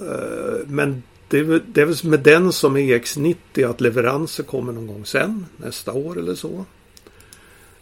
Eh, 0.00 0.66
men 0.66 1.02
det 1.28 1.38
är, 1.38 1.60
det 1.66 1.80
är 1.80 1.86
väl 1.86 1.96
med 2.04 2.20
den 2.20 2.52
som 2.52 2.76
EX90 2.76 3.70
att 3.70 3.80
leveranser 3.80 4.44
kommer 4.44 4.72
någon 4.72 4.86
gång 4.86 5.06
sen, 5.06 5.46
nästa 5.56 5.92
år 5.92 6.18
eller 6.18 6.34
så. 6.34 6.64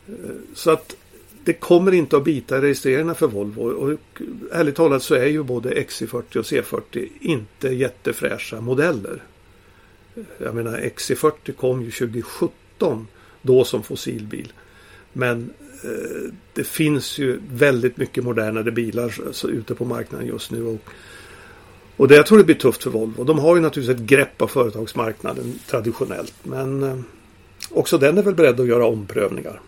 Eh, 0.09 0.15
så 0.55 0.71
att 0.71 0.97
det 1.45 1.53
kommer 1.53 1.93
inte 1.93 2.17
att 2.17 2.25
bita 2.25 2.59
i 2.59 2.61
registreringarna 2.61 3.15
för 3.15 3.27
Volvo. 3.27 3.63
Och 3.63 3.99
ärligt 4.53 4.77
talat 4.77 5.03
så 5.03 5.15
är 5.15 5.27
ju 5.27 5.43
både 5.43 5.71
XC40 5.71 6.37
och 6.37 6.45
C40 6.45 7.09
inte 7.21 7.69
jättefräscha 7.69 8.61
modeller. 8.61 9.23
Eh, 10.15 10.23
jag 10.39 10.55
menar 10.55 10.79
XC40 10.79 11.53
kom 11.53 11.83
ju 11.83 11.91
2017 11.91 13.07
då 13.43 13.65
som 13.65 13.83
fossilbil. 13.83 14.53
Men 15.13 15.51
eh, 15.85 16.33
det 16.53 16.65
finns 16.65 17.19
ju 17.19 17.41
väldigt 17.53 17.97
mycket 17.97 18.25
modernare 18.25 18.71
bilar 18.71 19.33
så, 19.33 19.49
ute 19.49 19.75
på 19.75 19.85
marknaden 19.85 20.27
just 20.27 20.51
nu. 20.51 20.67
Och, 20.67 20.81
och 21.97 22.09
det 22.09 22.17
jag 22.17 22.27
tror 22.27 22.39
det 22.39 22.45
blir 22.45 22.57
tufft 22.57 22.83
för 22.83 22.91
Volvo. 22.91 23.25
De 23.25 23.39
har 23.39 23.57
ju 23.57 23.63
naturligtvis 23.63 24.01
ett 24.01 24.07
grepp 24.07 24.43
av 24.43 24.47
företagsmarknaden 24.47 25.59
traditionellt. 25.67 26.35
Men 26.43 26.83
eh, 26.83 26.99
också 27.71 27.99
den 27.99 28.19
är 28.19 28.23
väl 28.23 28.35
beredd 28.35 28.61
att 28.61 28.67
göra 28.67 28.87
omprövningar. 28.87 29.61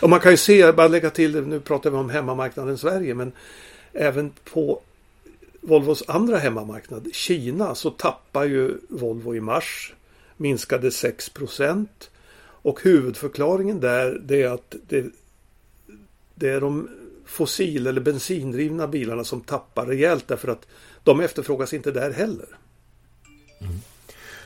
Och 0.00 0.10
man 0.10 0.20
kan 0.20 0.30
ju 0.30 0.36
se, 0.36 0.72
bara 0.72 0.88
lägga 0.88 1.10
till, 1.10 1.46
nu 1.46 1.60
pratar 1.60 1.90
vi 1.90 1.96
om 1.96 2.10
hemmamarknaden 2.10 2.78
Sverige, 2.78 3.14
men 3.14 3.32
även 3.92 4.32
på 4.52 4.82
Volvos 5.60 6.02
andra 6.06 6.38
hemmamarknad, 6.38 7.08
Kina, 7.12 7.74
så 7.74 7.90
tappar 7.90 8.44
ju 8.44 8.78
Volvo 8.88 9.34
i 9.34 9.40
mars. 9.40 9.94
Minskade 10.36 10.90
6 10.90 11.28
procent. 11.28 12.10
Och 12.62 12.82
huvudförklaringen 12.82 13.80
där 13.80 14.20
det 14.24 14.42
är 14.42 14.50
att 14.50 14.74
det, 14.88 15.06
det 16.34 16.48
är 16.48 16.60
de 16.60 16.88
fossil 17.26 17.86
eller 17.86 18.00
bensindrivna 18.00 18.86
bilarna 18.86 19.24
som 19.24 19.40
tappar 19.40 19.86
rejält 19.86 20.28
därför 20.28 20.48
att 20.48 20.66
de 21.04 21.20
efterfrågas 21.20 21.74
inte 21.74 21.90
där 21.90 22.10
heller. 22.10 22.46
Mm. 23.60 23.78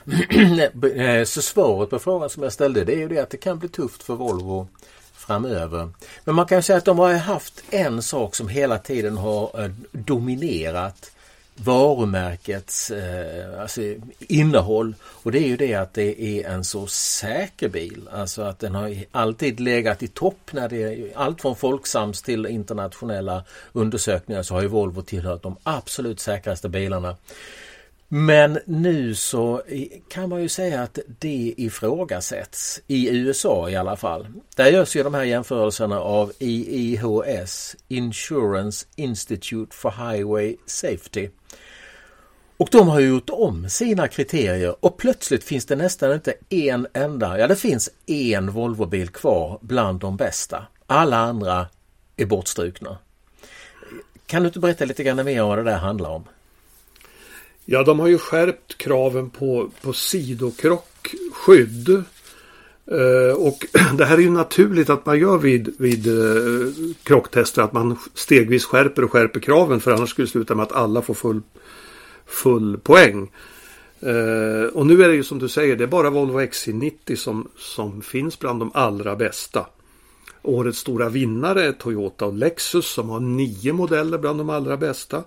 Eh, 0.95 1.23
så 1.23 1.41
svaret 1.41 1.89
på 1.89 1.99
frågan 1.99 2.29
som 2.29 2.43
jag 2.43 2.53
ställde 2.53 2.83
det 2.83 2.93
är 2.93 2.97
ju 2.97 3.07
det 3.07 3.19
att 3.19 3.29
det 3.29 3.37
kan 3.37 3.59
bli 3.59 3.69
tufft 3.69 4.03
för 4.03 4.15
Volvo 4.15 4.67
framöver. 5.13 5.89
Men 6.23 6.35
man 6.35 6.45
kan 6.45 6.63
säga 6.63 6.77
att 6.77 6.85
de 6.85 6.99
har 6.99 7.13
haft 7.13 7.63
en 7.69 8.01
sak 8.01 8.35
som 8.35 8.47
hela 8.47 8.77
tiden 8.77 9.17
har 9.17 9.63
eh, 9.63 9.71
dominerat 9.91 11.11
varumärkets 11.55 12.91
eh, 12.91 13.61
alltså, 13.61 13.81
innehåll. 14.19 14.95
Och 15.03 15.31
det 15.31 15.39
är 15.39 15.47
ju 15.47 15.57
det 15.57 15.75
att 15.75 15.93
det 15.93 16.21
är 16.21 16.49
en 16.49 16.63
så 16.63 16.87
säker 16.87 17.69
bil. 17.69 18.09
Alltså 18.11 18.41
att 18.41 18.59
den 18.59 18.75
har 18.75 18.95
alltid 19.11 19.59
legat 19.59 20.03
i 20.03 20.07
topp 20.07 20.49
när 20.51 20.69
det 20.69 20.83
är 20.83 21.11
allt 21.15 21.41
från 21.41 21.55
Folksams 21.55 22.21
till 22.21 22.45
internationella 22.45 23.43
undersökningar 23.73 24.43
så 24.43 24.53
har 24.53 24.61
ju 24.61 24.67
Volvo 24.67 25.01
tillhört 25.01 25.43
de 25.43 25.55
absolut 25.63 26.19
säkraste 26.19 26.69
bilarna. 26.69 27.15
Men 28.15 28.59
nu 28.65 29.15
så 29.15 29.61
kan 30.09 30.29
man 30.29 30.41
ju 30.41 30.49
säga 30.49 30.81
att 30.81 30.99
det 31.19 31.53
ifrågasätts 31.57 32.81
i 32.87 33.09
USA 33.09 33.69
i 33.69 33.75
alla 33.75 33.95
fall. 33.95 34.27
Där 34.55 34.71
görs 34.71 34.95
ju 34.95 35.03
de 35.03 35.13
här 35.13 35.23
jämförelserna 35.23 35.99
av 35.99 36.31
IIHS, 36.39 37.75
Insurance 37.87 38.85
Institute 38.95 39.75
for 39.75 39.91
Highway 39.91 40.55
Safety. 40.65 41.29
Och 42.57 42.69
de 42.71 42.87
har 42.87 42.99
gjort 42.99 43.29
om 43.29 43.69
sina 43.69 44.07
kriterier 44.07 44.75
och 44.79 44.97
plötsligt 44.97 45.43
finns 45.43 45.65
det 45.65 45.75
nästan 45.75 46.13
inte 46.13 46.33
en 46.49 46.87
enda, 46.93 47.39
ja 47.39 47.47
det 47.47 47.55
finns 47.55 47.89
en 48.05 48.51
Volvobil 48.51 49.09
kvar 49.09 49.59
bland 49.61 49.99
de 49.99 50.17
bästa. 50.17 50.65
Alla 50.87 51.17
andra 51.17 51.67
är 52.17 52.25
bortstrukna. 52.25 52.97
Kan 54.25 54.43
du 54.43 54.47
inte 54.47 54.59
berätta 54.59 54.85
lite 54.85 55.03
grann 55.03 55.25
mer 55.25 55.41
om 55.41 55.49
vad 55.49 55.57
det 55.57 55.63
där 55.63 55.77
handlar 55.77 56.09
om? 56.09 56.23
Ja, 57.65 57.83
de 57.83 57.99
har 57.99 58.07
ju 58.07 58.17
skärpt 58.17 58.77
kraven 58.77 59.29
på, 59.29 59.69
på 59.81 59.93
sidokrockskydd. 59.93 61.89
Eh, 62.91 63.35
och 63.37 63.65
det 63.97 64.05
här 64.05 64.17
är 64.17 64.21
ju 64.21 64.29
naturligt 64.29 64.89
att 64.89 65.05
man 65.05 65.19
gör 65.19 65.37
vid, 65.37 65.75
vid 65.79 66.07
eh, 66.07 66.67
krocktester. 67.03 67.61
Att 67.61 67.73
man 67.73 67.99
stegvis 68.13 68.65
skärper 68.65 69.03
och 69.03 69.11
skärper 69.11 69.39
kraven. 69.39 69.79
För 69.79 69.91
annars 69.91 70.09
skulle 70.09 70.25
det 70.25 70.31
sluta 70.31 70.55
med 70.55 70.63
att 70.63 70.71
alla 70.71 71.01
får 71.01 71.13
full, 71.13 71.41
full 72.25 72.77
poäng. 72.77 73.31
Uh, 74.03 74.65
och 74.65 74.87
nu 74.87 75.03
är 75.03 75.07
det 75.07 75.15
ju 75.15 75.23
som 75.23 75.39
du 75.39 75.49
säger, 75.49 75.75
det 75.75 75.83
är 75.83 75.87
bara 75.87 76.09
Volvo 76.09 76.39
XC90 76.39 77.15
som, 77.15 77.47
som 77.57 78.01
finns 78.01 78.39
bland 78.39 78.59
de 78.59 78.71
allra 78.73 79.15
bästa. 79.15 79.65
Årets 80.41 80.79
stora 80.79 81.09
vinnare 81.09 81.63
är 81.65 81.71
Toyota 81.71 82.25
och 82.25 82.33
Lexus 82.33 82.85
som 82.85 83.09
har 83.09 83.19
nio 83.19 83.73
modeller 83.73 84.17
bland 84.17 84.39
de 84.39 84.49
allra 84.49 84.77
bästa. 84.77 85.23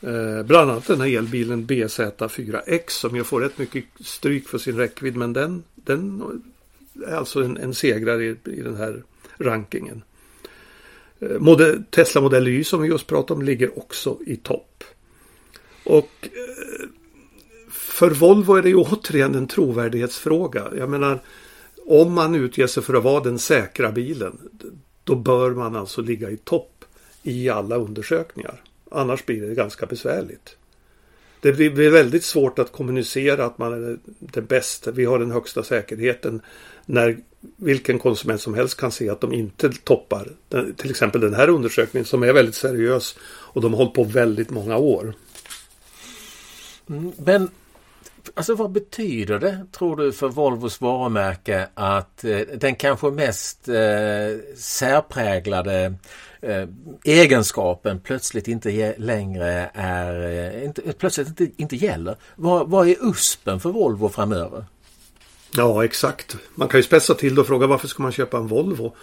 Eh, 0.00 0.42
bland 0.42 0.70
annat 0.70 0.86
den 0.86 1.00
här 1.00 1.18
elbilen 1.18 1.66
BZ4X 1.66 2.88
som 2.88 3.16
ju 3.16 3.24
får 3.24 3.40
rätt 3.40 3.58
mycket 3.58 3.84
stryk 4.00 4.48
för 4.48 4.58
sin 4.58 4.76
räckvidd 4.76 5.16
men 5.16 5.32
den, 5.32 5.62
den 5.74 6.22
är 7.06 7.14
alltså 7.14 7.42
en, 7.42 7.56
en 7.56 7.74
segrare 7.74 8.24
i, 8.24 8.36
i 8.44 8.60
den 8.60 8.76
här 8.76 9.02
rankingen. 9.36 10.02
Eh, 11.20 11.38
modell, 11.38 11.84
Tesla 11.90 12.20
Model 12.20 12.48
Y 12.48 12.64
som 12.64 12.82
vi 12.82 12.88
just 12.88 13.06
pratade 13.06 13.40
om 13.40 13.46
ligger 13.46 13.78
också 13.78 14.18
i 14.26 14.36
topp. 14.36 14.84
Och 15.88 16.10
eh, 16.22 16.88
för 17.70 18.10
Volvo 18.10 18.54
är 18.54 18.62
det 18.62 18.68
ju 18.68 18.76
återigen 18.76 19.34
en 19.34 19.46
trovärdighetsfråga. 19.46 20.68
Jag 20.76 20.90
menar 20.90 21.20
om 21.86 22.12
man 22.12 22.34
utger 22.34 22.66
sig 22.66 22.82
för 22.82 22.94
att 22.94 23.04
vara 23.04 23.20
den 23.20 23.38
säkra 23.38 23.92
bilen 23.92 24.38
då 25.04 25.14
bör 25.14 25.50
man 25.50 25.76
alltså 25.76 26.02
ligga 26.02 26.30
i 26.30 26.36
topp 26.36 26.84
i 27.22 27.48
alla 27.48 27.76
undersökningar. 27.76 28.62
Annars 28.90 29.26
blir 29.26 29.40
det 29.48 29.54
ganska 29.54 29.86
besvärligt. 29.86 30.56
Det 31.40 31.52
blir 31.52 31.90
väldigt 31.90 32.24
svårt 32.24 32.58
att 32.58 32.72
kommunicera 32.72 33.44
att 33.44 33.58
man 33.58 33.72
är 33.72 33.98
det 34.20 34.42
bästa. 34.42 34.90
Vi 34.90 35.04
har 35.04 35.18
den 35.18 35.30
högsta 35.30 35.62
säkerheten. 35.62 36.40
När 36.86 37.18
vilken 37.56 37.98
konsument 37.98 38.40
som 38.40 38.54
helst 38.54 38.80
kan 38.80 38.92
se 38.92 39.10
att 39.10 39.20
de 39.20 39.32
inte 39.32 39.72
toppar. 39.84 40.28
Till 40.76 40.90
exempel 40.90 41.20
den 41.20 41.34
här 41.34 41.48
undersökningen 41.48 42.04
som 42.04 42.22
är 42.22 42.32
väldigt 42.32 42.54
seriös. 42.54 43.18
Och 43.22 43.60
de 43.60 43.72
har 43.72 43.78
hållit 43.78 43.94
på 43.94 44.04
väldigt 44.04 44.50
många 44.50 44.76
år. 44.76 45.14
Mm, 46.88 47.12
men 47.18 47.50
alltså 48.34 48.54
vad 48.54 48.70
betyder 48.70 49.38
det 49.38 49.66
tror 49.72 49.96
du 49.96 50.12
för 50.12 50.28
Volvos 50.28 50.80
varumärke 50.80 51.68
att 51.74 52.24
eh, 52.24 52.38
den 52.38 52.74
kanske 52.74 53.10
mest 53.10 53.68
eh, 53.68 53.74
särpräglade 54.56 55.94
eh, 56.40 56.68
egenskapen 57.04 58.00
plötsligt 58.00 58.48
inte 58.48 58.94
längre 58.98 59.70
är, 59.74 60.22
eh, 60.54 60.64
inte, 60.64 60.92
plötsligt 60.92 61.28
inte, 61.28 61.48
inte 61.56 61.76
gäller. 61.76 62.16
Vad, 62.36 62.70
vad 62.70 62.88
är 62.88 62.96
USPen 63.00 63.60
för 63.60 63.70
Volvo 63.70 64.08
framöver? 64.08 64.64
Ja 65.56 65.84
exakt. 65.84 66.36
Man 66.54 66.68
kan 66.68 66.78
ju 66.78 66.84
spetsa 66.84 67.14
till 67.14 67.34
det 67.34 67.40
och 67.40 67.46
fråga 67.46 67.66
varför 67.66 67.88
ska 67.88 68.02
man 68.02 68.12
köpa 68.12 68.36
en 68.36 68.46
Volvo? 68.46 68.94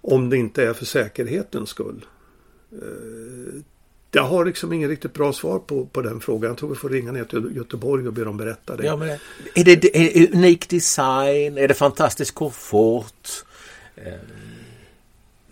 Om 0.00 0.30
det 0.30 0.36
inte 0.36 0.64
är 0.64 0.72
för 0.72 0.84
säkerhetens 0.84 1.68
skull. 1.68 2.06
Eh, 2.72 3.60
Eh, 4.14 4.22
jag 4.22 4.22
har 4.22 4.44
liksom 4.44 4.72
ingen 4.72 4.88
riktigt 4.88 5.12
bra 5.12 5.32
svar 5.32 5.58
på, 5.58 5.86
på 5.86 6.02
den 6.02 6.20
frågan. 6.20 6.50
Jag 6.50 6.58
tror 6.58 6.68
vi 6.68 6.74
får 6.74 6.88
ringa 6.88 7.12
ner 7.12 7.24
till 7.24 7.56
Göteborg 7.56 8.06
och 8.06 8.12
be 8.12 8.24
dem 8.24 8.36
berätta 8.36 8.76
det. 8.76 8.86
Ja, 8.86 8.96
men 8.96 9.08
är, 9.54 9.64
det 9.64 9.96
är 9.96 10.12
det 10.14 10.32
unik 10.34 10.68
design? 10.68 11.58
Är 11.58 11.68
det 11.68 11.74
fantastisk 11.74 12.34
komfort? 12.34 13.28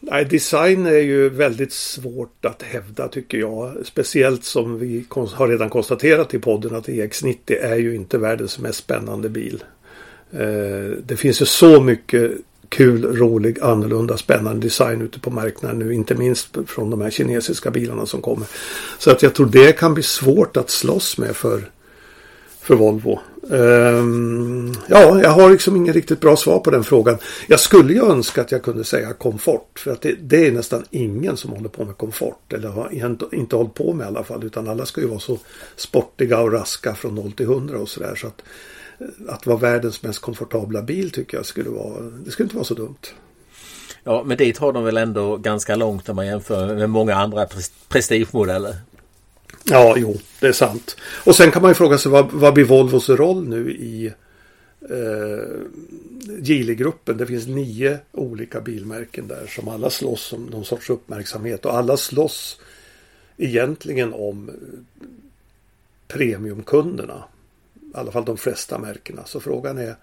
Nej, 0.01 0.25
design 0.25 0.87
är 0.87 0.99
ju 0.99 1.29
väldigt 1.29 1.73
svårt 1.73 2.45
att 2.45 2.63
hävda 2.63 3.09
tycker 3.09 3.39
jag. 3.39 3.77
Speciellt 3.85 4.45
som 4.45 4.79
vi 4.79 5.07
har 5.33 5.49
redan 5.49 5.71
konstaterat 5.71 6.35
i 6.35 6.39
podden 6.39 6.75
att 6.75 6.89
EX90 6.89 7.63
är 7.63 7.77
ju 7.77 7.95
inte 7.95 8.19
världens 8.19 8.59
mest 8.59 8.79
spännande 8.79 9.29
bil. 9.29 9.65
Eh, 10.33 10.97
det 11.05 11.17
finns 11.17 11.43
ju 11.43 11.47
så 11.47 11.81
mycket 11.81 12.33
kul, 12.71 13.17
rolig, 13.17 13.61
annorlunda, 13.61 14.17
spännande 14.17 14.67
design 14.67 15.03
ute 15.03 15.21
på 15.21 15.31
marknaden 15.31 15.79
nu. 15.79 15.95
Inte 15.95 16.15
minst 16.15 16.57
från 16.67 16.91
de 16.91 17.01
här 17.01 17.11
kinesiska 17.11 17.71
bilarna 17.71 18.07
som 18.07 18.23
kommer. 18.23 18.47
Så 18.99 19.11
att 19.11 19.23
jag 19.23 19.35
tror 19.35 19.47
det 19.47 19.73
kan 19.73 19.95
bli 19.95 20.03
svårt 20.03 20.57
att 20.57 20.71
slåss 20.71 21.19
med 21.19 21.37
för, 21.37 21.71
för 22.61 22.75
Volvo. 22.75 23.19
Um, 23.43 24.75
ja, 24.89 25.21
jag 25.23 25.31
har 25.31 25.51
liksom 25.51 25.77
ingen 25.77 25.95
riktigt 25.95 26.21
bra 26.21 26.37
svar 26.37 26.59
på 26.59 26.71
den 26.71 26.85
frågan. 26.85 27.19
Jag 27.47 27.61
skulle 27.61 27.93
ju 27.93 28.05
önska 28.05 28.41
att 28.41 28.53
jag 28.53 28.63
kunde 28.63 28.85
säga 28.85 29.13
komfort. 29.13 29.79
För 29.79 29.91
att 29.91 30.03
det, 30.03 30.15
det 30.21 30.47
är 30.47 30.53
nästan 30.53 30.85
ingen 30.91 31.37
som 31.37 31.51
håller 31.51 31.69
på 31.69 31.85
med 31.85 31.97
komfort. 31.97 32.53
Eller 32.53 32.69
har 32.69 33.07
inte, 33.07 33.25
inte 33.33 33.57
hållit 33.57 33.75
på 33.75 33.93
med 33.93 34.05
i 34.05 34.09
alla 34.09 34.25
fall. 34.25 34.45
Utan 34.45 34.69
alla 34.69 34.87
ska 34.87 35.01
ju 35.01 35.07
vara 35.07 35.21
så 35.21 35.39
sportiga 35.77 36.41
och 36.41 36.53
raska 36.53 36.95
från 36.95 37.15
0 37.15 37.33
till 37.33 37.47
100 37.47 37.79
och 37.79 37.89
sådär. 37.89 38.15
Så 38.15 38.27
att, 38.27 38.43
att 39.29 39.47
vara 39.47 39.59
världens 39.59 40.03
mest 40.03 40.19
komfortabla 40.19 40.83
bil 40.83 41.11
tycker 41.11 41.37
jag 41.37 41.47
skulle 41.47 41.71
vara. 41.71 42.01
Det 42.01 42.31
skulle 42.31 42.45
inte 42.45 42.57
vara 42.57 42.65
så 42.65 42.75
dumt. 42.75 43.07
Ja, 44.05 44.23
men 44.27 44.37
dit 44.37 44.59
har 44.59 44.73
de 44.73 44.85
väl 44.85 44.97
ändå 44.97 45.37
ganska 45.37 45.77
långt 45.77 46.09
om 46.09 46.17
man 46.17 46.27
jämför 46.27 46.75
med 46.75 46.91
många 46.91 47.15
andra 47.15 47.47
prestigemodeller. 47.89 48.77
Ja, 49.65 49.95
jo, 49.97 50.19
det 50.41 50.47
är 50.47 50.53
sant. 50.53 50.97
Och 51.25 51.37
sen 51.37 51.51
kan 51.51 51.63
man 51.63 51.71
ju 51.71 51.75
fråga 51.75 51.99
sig 51.99 52.13
vad, 52.13 52.31
vad 52.33 52.55
blir 52.55 52.65
Volvos 52.65 53.09
roll 53.09 53.49
nu 53.49 53.71
i 53.71 54.07
eh, 54.91 55.45
Geely-gruppen? 56.43 57.17
Det 57.17 57.27
finns 57.27 57.47
nio 57.47 57.99
olika 58.13 58.61
bilmärken 58.61 59.29
där 59.29 59.47
som 59.47 59.69
alla 59.69 59.91
slåss 59.91 60.33
om 60.33 60.47
någon 60.47 60.65
sorts 60.65 60.91
uppmärksamhet 60.91 61.67
och 61.67 61.75
alla 61.75 61.97
slåss 61.97 62.61
egentligen 63.37 64.13
om 64.13 64.51
premiumkunderna. 66.09 67.25
I 67.95 67.99
alla 67.99 68.13
fall 68.13 68.25
de 68.25 68.37
flesta 68.37 68.79
märkena. 68.79 69.25
Så 69.25 69.41
frågan 69.41 69.79
är 69.79 69.97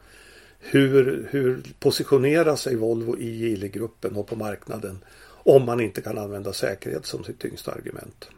hur, 0.59 1.27
hur 1.31 1.61
positionerar 1.79 2.55
sig 2.55 2.75
Volvo 2.75 3.17
i 3.17 3.37
Geely-gruppen 3.37 4.15
och 4.15 4.27
på 4.27 4.35
marknaden 4.35 4.99
om 5.27 5.65
man 5.65 5.79
inte 5.79 6.01
kan 6.01 6.17
använda 6.17 6.53
säkerhet 6.53 7.05
som 7.05 7.23
sitt 7.23 7.39
tyngsta 7.39 7.71
argument. 7.71 8.29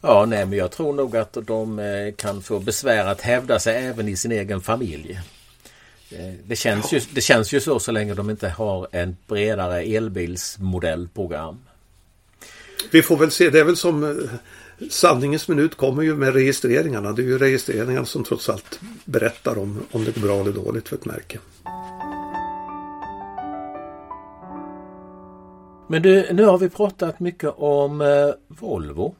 Ja, 0.00 0.26
nej, 0.26 0.46
men 0.46 0.58
jag 0.58 0.70
tror 0.70 0.92
nog 0.92 1.16
att 1.16 1.36
de 1.46 1.78
eh, 1.78 2.14
kan 2.14 2.42
få 2.42 2.58
besvär 2.58 3.06
att 3.06 3.20
hävda 3.20 3.58
sig 3.58 3.86
även 3.86 4.08
i 4.08 4.16
sin 4.16 4.32
egen 4.32 4.60
familj. 4.60 5.20
Eh, 6.10 6.34
det 6.44 6.56
känns, 6.56 6.92
ju, 6.92 7.00
det 7.12 7.20
känns 7.20 7.52
ju 7.52 7.60
så 7.60 7.80
så 7.80 7.92
länge 7.92 8.14
de 8.14 8.30
inte 8.30 8.48
har 8.48 8.88
en 8.92 9.16
bredare 9.26 9.82
elbilsmodellprogram. 9.82 11.58
Vi 12.90 13.02
får 13.02 13.16
väl 13.16 13.30
se. 13.30 13.50
Det 13.50 13.60
är 13.60 13.64
väl 13.64 13.76
som 13.76 14.04
eh, 14.04 14.30
sanningens 14.90 15.48
minut 15.48 15.74
kommer 15.74 16.02
ju 16.02 16.16
med 16.16 16.34
registreringarna. 16.34 17.12
Det 17.12 17.22
är 17.22 17.26
ju 17.26 17.38
registreringarna 17.38 18.06
som 18.06 18.24
trots 18.24 18.48
allt 18.48 18.80
berättar 19.04 19.58
om, 19.58 19.82
om 19.92 20.04
det 20.04 20.14
går 20.14 20.22
bra 20.22 20.40
eller 20.40 20.52
dåligt 20.52 20.88
för 20.88 20.96
ett 20.96 21.04
märke. 21.04 21.38
Men 25.86 26.02
du, 26.02 26.32
nu 26.32 26.44
har 26.44 26.58
vi 26.58 26.68
pratat 26.68 27.20
mycket 27.20 27.50
om 27.56 28.00
eh, 28.00 28.30
Volvo. 28.48 29.14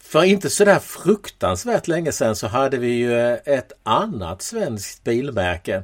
För 0.00 0.24
inte 0.24 0.50
sådär 0.50 0.78
fruktansvärt 0.78 1.88
länge 1.88 2.12
sedan 2.12 2.36
så 2.36 2.46
hade 2.46 2.78
vi 2.78 2.88
ju 2.88 3.12
eh, 3.18 3.38
ett 3.44 3.72
annat 3.82 4.42
svenskt 4.42 5.04
bilmärke. 5.04 5.82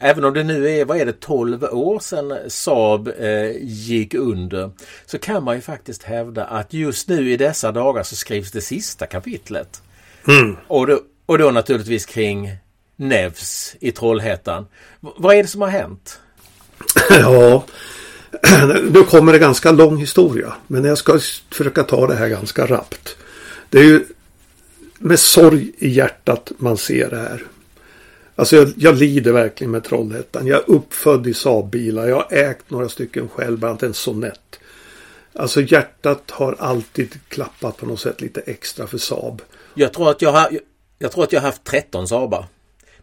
Även 0.00 0.24
om 0.24 0.34
det 0.34 0.44
nu 0.44 0.70
är, 0.70 0.84
vad 0.84 0.96
är 0.96 1.06
det, 1.06 1.20
12 1.20 1.64
år 1.64 1.98
sedan 2.00 2.38
Saab 2.48 3.08
eh, 3.18 3.50
gick 3.60 4.14
under 4.14 4.70
så 5.06 5.18
kan 5.18 5.44
man 5.44 5.54
ju 5.54 5.60
faktiskt 5.60 6.02
hävda 6.02 6.44
att 6.44 6.72
just 6.72 7.08
nu 7.08 7.32
i 7.32 7.36
dessa 7.36 7.72
dagar 7.72 8.02
så 8.02 8.16
skrivs 8.16 8.52
det 8.52 8.60
sista 8.60 9.06
kapitlet. 9.06 9.82
Mm. 10.28 10.56
Och, 10.68 10.86
då, 10.86 11.00
och 11.26 11.38
då 11.38 11.50
naturligtvis 11.50 12.06
kring 12.06 12.50
Nevs 12.96 13.76
i 13.80 13.92
Trollhättan. 13.92 14.66
V 15.00 15.08
vad 15.16 15.36
är 15.36 15.42
det 15.42 15.48
som 15.48 15.60
har 15.60 15.68
hänt? 15.68 16.20
Ja, 17.10 17.64
nu 18.90 19.02
kommer 19.02 19.32
det 19.32 19.38
ganska 19.38 19.72
lång 19.72 19.96
historia 19.96 20.54
men 20.66 20.84
jag 20.84 20.98
ska 20.98 21.18
försöka 21.50 21.82
ta 21.82 22.06
det 22.06 22.14
här 22.14 22.28
ganska 22.28 22.66
rappt. 22.66 23.16
Det 23.70 23.78
är 23.78 23.84
ju 23.84 24.04
med 24.98 25.18
sorg 25.18 25.72
i 25.78 25.88
hjärtat 25.88 26.52
man 26.56 26.76
ser 26.76 27.10
det 27.10 27.16
här. 27.16 27.42
Alltså 28.36 28.56
jag, 28.56 28.72
jag 28.76 28.96
lider 28.96 29.32
verkligen 29.32 29.70
med 29.70 29.84
Trollhättan. 29.84 30.46
Jag 30.46 30.58
är 30.58 30.70
uppfödd 30.70 31.26
i 31.26 31.34
Saab-bilar. 31.34 32.06
Jag 32.06 32.16
har 32.16 32.26
ägt 32.30 32.70
några 32.70 32.88
stycken 32.88 33.28
själv, 33.28 33.58
bland 33.58 33.70
annat 33.70 33.82
en 33.82 33.94
Sonett. 33.94 34.60
Alltså 35.32 35.60
hjärtat 35.60 36.30
har 36.30 36.56
alltid 36.58 37.18
klappat 37.28 37.76
på 37.76 37.86
något 37.86 38.00
sätt 38.00 38.20
lite 38.20 38.40
extra 38.40 38.86
för 38.86 38.98
Saab. 38.98 39.42
Jag 39.74 39.92
tror 39.92 40.10
att 40.10 40.22
jag 40.22 40.32
har, 40.32 40.58
jag 40.98 41.12
tror 41.12 41.24
att 41.24 41.32
jag 41.32 41.40
har 41.40 41.48
haft 41.48 41.64
13 41.64 42.08
Saabar. 42.08 42.46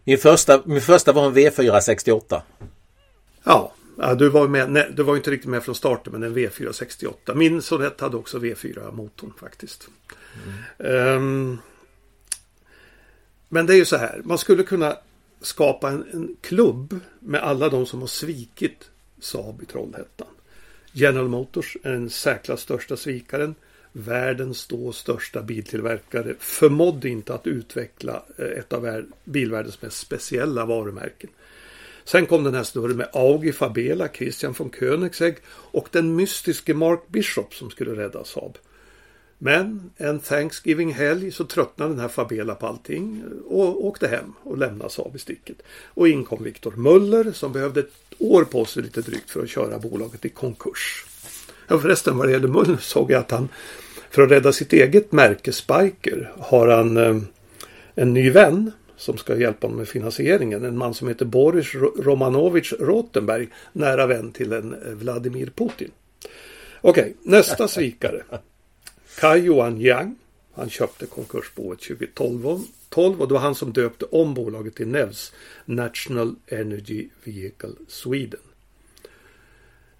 Min 0.04 0.18
första, 0.18 0.62
min 0.64 0.80
första 0.80 1.12
var 1.12 1.26
en 1.26 1.34
V468. 1.34 2.40
Ja, 3.44 3.72
ja 3.98 4.14
du, 4.14 4.28
var 4.28 4.48
med, 4.48 4.70
nej, 4.70 4.92
du 4.96 5.02
var 5.02 5.16
inte 5.16 5.30
riktigt 5.30 5.50
med 5.50 5.62
från 5.62 5.74
starten 5.74 6.12
men 6.12 6.22
en 6.22 6.36
V468. 6.36 7.34
Min 7.34 7.62
Sonett 7.62 8.00
hade 8.00 8.16
också 8.16 8.38
V4-motorn 8.38 9.32
faktiskt. 9.40 9.88
Mm. 10.78 11.16
Um, 11.16 11.58
men 13.48 13.66
det 13.66 13.74
är 13.74 13.76
ju 13.76 13.84
så 13.84 13.96
här, 13.96 14.20
man 14.24 14.38
skulle 14.38 14.62
kunna 14.62 14.96
skapa 15.46 15.90
en, 15.90 16.04
en 16.12 16.36
klubb 16.40 17.00
med 17.20 17.40
alla 17.40 17.68
de 17.68 17.86
som 17.86 18.00
har 18.00 18.06
svikit 18.06 18.90
Saab 19.20 19.62
i 19.62 19.66
Trollhättan. 19.66 20.28
General 20.92 21.28
Motors 21.28 21.76
är 21.82 21.92
den 21.92 22.10
säkra 22.10 22.56
största 22.56 22.96
svikaren. 22.96 23.54
Världens 23.92 24.66
då 24.66 24.92
största 24.92 25.42
biltillverkare 25.42 26.34
förmådde 26.38 27.08
inte 27.08 27.34
att 27.34 27.46
utveckla 27.46 28.22
eh, 28.38 28.46
ett 28.46 28.72
av 28.72 29.04
bilvärldens 29.24 29.82
mest 29.82 29.98
speciella 29.98 30.64
varumärken. 30.64 31.30
Sen 32.04 32.26
kom 32.26 32.44
den 32.44 32.54
här 32.54 32.62
snurren 32.62 32.96
med 32.96 33.08
Augi 33.12 33.52
Fabela, 33.52 34.08
Christian 34.08 34.54
von 34.58 34.70
Koenigsegg 34.70 35.36
och 35.46 35.88
den 35.90 36.16
mystiske 36.16 36.74
Mark 36.74 37.00
Bishop 37.08 37.54
som 37.54 37.70
skulle 37.70 38.02
rädda 38.02 38.24
Saab. 38.24 38.58
Men 39.38 39.90
en 39.96 40.20
Thanksgiving-helg 40.20 41.32
så 41.32 41.44
tröttnade 41.44 41.90
den 41.90 42.00
här 42.00 42.08
Fabela 42.08 42.54
på 42.54 42.66
allting 42.66 43.24
och 43.48 43.86
åkte 43.86 44.08
hem 44.08 44.32
och 44.42 44.58
lämnade 44.58 44.90
Saab 44.90 45.16
i 45.16 45.18
sticket. 45.18 45.56
Och 45.84 46.08
in 46.08 46.24
kom 46.24 46.44
Viktor 46.44 46.72
Muller 46.76 47.32
som 47.32 47.52
behövde 47.52 47.80
ett 47.80 47.92
år 48.18 48.44
på 48.44 48.64
sig 48.64 48.82
lite 48.82 49.00
drygt 49.00 49.30
för 49.30 49.42
att 49.42 49.48
köra 49.48 49.78
bolaget 49.78 50.24
i 50.24 50.28
konkurs. 50.28 51.04
Ja, 51.68 51.78
förresten 51.78 52.18
vad 52.18 52.28
det 52.28 52.32
gäller 52.32 52.48
Muller 52.48 52.76
såg 52.76 53.10
jag 53.10 53.20
att 53.20 53.30
han 53.30 53.48
för 54.10 54.22
att 54.22 54.30
rädda 54.30 54.52
sitt 54.52 54.72
eget 54.72 55.12
märke 55.12 55.52
Spiker 55.52 56.32
har 56.38 56.68
han 56.68 56.96
eh, 56.96 57.16
en 57.94 58.14
ny 58.14 58.30
vän 58.30 58.72
som 58.96 59.18
ska 59.18 59.36
hjälpa 59.36 59.66
honom 59.66 59.78
med 59.78 59.88
finansieringen. 59.88 60.64
En 60.64 60.78
man 60.78 60.94
som 60.94 61.08
heter 61.08 61.24
Boris 61.24 61.74
Romanovich 61.74 62.72
Rotenberg, 62.80 63.48
nära 63.72 64.06
vän 64.06 64.32
till 64.32 64.52
en 64.52 64.72
eh, 64.72 64.92
Vladimir 64.92 65.50
Putin. 65.54 65.90
Okej, 66.80 67.02
okay, 67.02 67.12
nästa 67.22 67.68
svikare. 67.68 68.22
Kai 69.20 69.38
Johan 69.38 69.80
Yang. 69.80 70.16
Han 70.54 70.70
köpte 70.70 71.06
konkursboet 71.06 71.80
2012 71.80 73.20
och 73.20 73.28
det 73.28 73.34
var 73.34 73.40
han 73.40 73.54
som 73.54 73.72
döpte 73.72 74.04
om 74.04 74.34
bolaget 74.34 74.74
till 74.74 74.88
NEVS, 74.88 75.32
National 75.64 76.34
Energy 76.46 77.08
Vehicle 77.24 77.72
Sweden. 77.88 78.40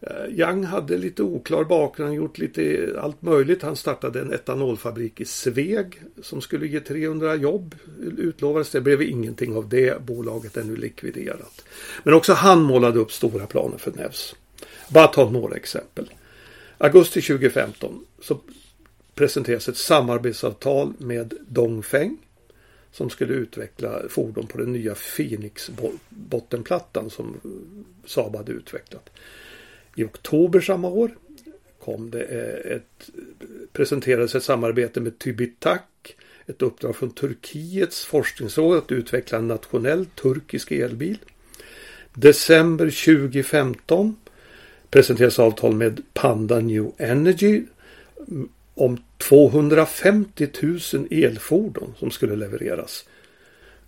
Eh, 0.00 0.38
Yang 0.38 0.64
hade 0.64 0.96
lite 0.96 1.22
oklar 1.22 1.64
bakgrund, 1.64 2.14
gjort 2.14 2.38
lite 2.38 2.94
allt 3.02 3.22
möjligt. 3.22 3.62
Han 3.62 3.76
startade 3.76 4.20
en 4.20 4.32
etanolfabrik 4.32 5.20
i 5.20 5.24
Sveg 5.24 6.02
som 6.22 6.40
skulle 6.40 6.66
ge 6.66 6.80
300 6.80 7.34
jobb. 7.34 7.74
Utlovades 8.18 8.70
det, 8.70 8.80
blev 8.80 9.02
ingenting 9.02 9.56
av 9.56 9.68
det. 9.68 10.02
Bolaget 10.02 10.56
är 10.56 10.64
nu 10.64 10.76
likviderat. 10.76 11.64
Men 12.02 12.14
också 12.14 12.32
han 12.32 12.62
målade 12.62 12.98
upp 12.98 13.12
stora 13.12 13.46
planer 13.46 13.78
för 13.78 13.92
Nevs. 13.92 14.34
Bara 14.88 15.06
ta 15.06 15.30
några 15.30 15.56
exempel. 15.56 16.10
Augusti 16.78 17.22
2015 17.22 18.04
så 18.20 18.40
presenteras 19.14 19.68
ett 19.68 19.76
samarbetsavtal 19.76 20.92
med 20.98 21.34
Dongfeng 21.48 22.18
som 22.92 23.10
skulle 23.10 23.32
utveckla 23.32 24.02
fordon 24.08 24.46
på 24.46 24.58
den 24.58 24.72
nya 24.72 24.94
Phoenix 24.94 25.70
bottenplattan 26.08 27.10
som 27.10 27.40
Saab 28.04 28.36
hade 28.36 28.52
utvecklat. 28.52 29.10
I 29.96 30.04
oktober 30.04 30.60
samma 30.60 30.88
år 30.88 31.16
kom 31.80 32.10
det 32.10 32.22
eh, 32.22 32.76
ett, 32.76 33.10
presenterades 33.72 34.34
ett 34.34 34.42
samarbete 34.42 35.00
med 35.00 35.18
Tybitak, 35.18 36.16
ett 36.46 36.62
uppdrag 36.62 36.96
från 36.96 37.10
Turkiets 37.10 38.04
forskningsråd 38.04 38.78
att 38.78 38.92
utveckla 38.92 39.38
en 39.38 39.48
nationell 39.48 40.06
turkisk 40.06 40.72
elbil. 40.72 41.18
December 42.14 42.84
2015 42.84 44.16
presenteras 44.90 45.38
avtal 45.38 45.74
med 45.74 46.02
Panda 46.12 46.60
New 46.60 46.92
Energy 46.98 47.62
om 48.74 48.98
250 49.18 50.48
000 50.62 50.78
elfordon 51.10 51.94
som 51.98 52.10
skulle 52.10 52.36
levereras. 52.36 53.04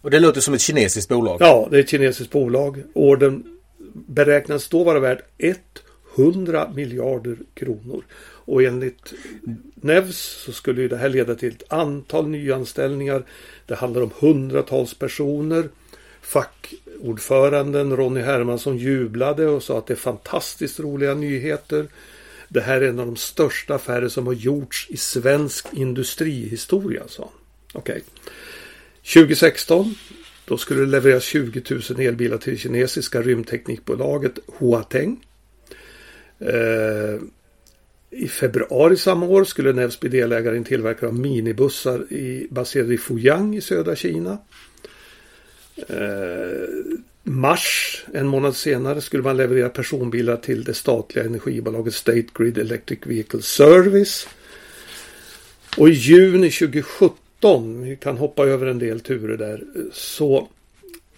Och 0.01 0.11
det 0.11 0.20
låter 0.20 0.40
som 0.40 0.55
ett 0.55 0.61
kinesiskt 0.61 1.09
bolag? 1.09 1.37
Ja, 1.40 1.68
det 1.70 1.77
är 1.77 1.81
ett 1.81 1.90
kinesiskt 1.90 2.33
bolag. 2.33 2.83
Orden 2.92 3.44
beräknas 3.92 4.68
då 4.68 4.85
vara 4.85 5.01
värd 5.01 5.22
100 6.16 6.72
miljarder 6.75 7.37
kronor. 7.55 8.05
Och 8.46 8.62
enligt 8.62 9.12
Nevs 9.75 10.16
så 10.16 10.53
skulle 10.53 10.88
det 10.88 10.96
här 10.96 11.09
leda 11.09 11.35
till 11.35 11.49
ett 11.49 11.72
antal 11.72 12.29
nyanställningar. 12.29 13.25
Det 13.66 13.75
handlar 13.75 14.03
om 14.03 14.11
hundratals 14.18 14.94
personer. 14.94 15.68
Fackordföranden 16.22 17.96
Ronny 17.96 18.20
Hermansson 18.20 18.79
jublade 18.79 19.46
och 19.46 19.62
sa 19.62 19.79
att 19.79 19.87
det 19.87 19.94
är 19.94 19.96
fantastiskt 19.96 20.81
roliga 20.81 21.14
nyheter. 21.14 21.87
Det 22.48 22.61
här 22.61 22.80
är 22.80 22.88
en 22.88 22.98
av 22.98 23.06
de 23.06 23.16
största 23.16 23.74
affärer 23.74 24.09
som 24.09 24.26
har 24.26 24.35
gjorts 24.35 24.87
i 24.90 24.96
svensk 24.96 25.66
industrihistoria, 25.72 27.02
sa 27.09 27.22
han. 27.22 27.32
Okej. 27.72 28.02
Okay. 28.02 29.22
2016 29.24 29.94
då 30.46 30.56
skulle 30.56 30.80
det 30.80 30.87
levereras 30.87 31.24
20 31.24 31.62
000 31.70 32.00
elbilar 32.00 32.38
till 32.38 32.52
det 32.52 32.59
kinesiska 32.59 33.22
rymdteknikbolaget 33.22 34.38
Huateng. 34.59 35.24
Eh, 36.38 37.20
I 38.11 38.28
februari 38.28 38.96
samma 38.96 39.26
år 39.26 39.44
skulle 39.44 39.72
Nevs 39.72 40.00
bli 40.00 40.11
delägare 40.11 40.54
i 40.54 40.59
en 40.59 40.64
tillverkare 40.64 41.09
av 41.09 41.18
minibussar 41.18 42.12
i, 42.12 42.46
baserad 42.50 42.92
i 42.92 42.98
Fuyang 42.98 43.56
i 43.56 43.61
södra 43.61 43.96
Kina. 43.96 44.38
Eh, 45.88 46.68
mars, 47.26 48.04
en 48.14 48.26
månad 48.26 48.56
senare, 48.56 49.00
skulle 49.00 49.22
man 49.22 49.36
leverera 49.36 49.68
personbilar 49.68 50.36
till 50.36 50.64
det 50.64 50.74
statliga 50.74 51.24
energibolaget 51.24 51.94
State 51.94 52.26
Grid 52.34 52.58
Electric 52.58 52.98
Vehicle 53.06 53.42
Service. 53.42 54.28
Och 55.76 55.88
i 55.88 55.92
juni 55.92 56.50
2017, 56.50 57.82
vi 57.82 57.96
kan 57.96 58.16
hoppa 58.16 58.44
över 58.44 58.66
en 58.66 58.78
del 58.78 59.00
turer 59.00 59.36
där, 59.36 59.64
så 59.92 60.48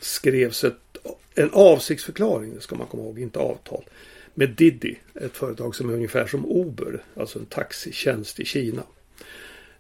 skrevs 0.01 0.65
ett, 0.65 0.99
en 1.35 1.51
avsiktsförklaring, 1.53 2.55
det 2.55 2.61
ska 2.61 2.77
man 2.77 2.87
komma 2.87 3.03
ihåg, 3.03 3.19
inte 3.19 3.39
avtal, 3.39 3.85
med 4.35 4.51
Didi, 4.51 4.99
ett 5.15 5.37
företag 5.37 5.75
som 5.75 5.91
är 5.91 5.95
ungefär 5.95 6.27
som 6.27 6.47
Uber, 6.51 7.05
alltså 7.17 7.39
en 7.39 7.47
taxitjänst 7.47 8.41
i 8.41 8.45
Kina. 8.45 8.83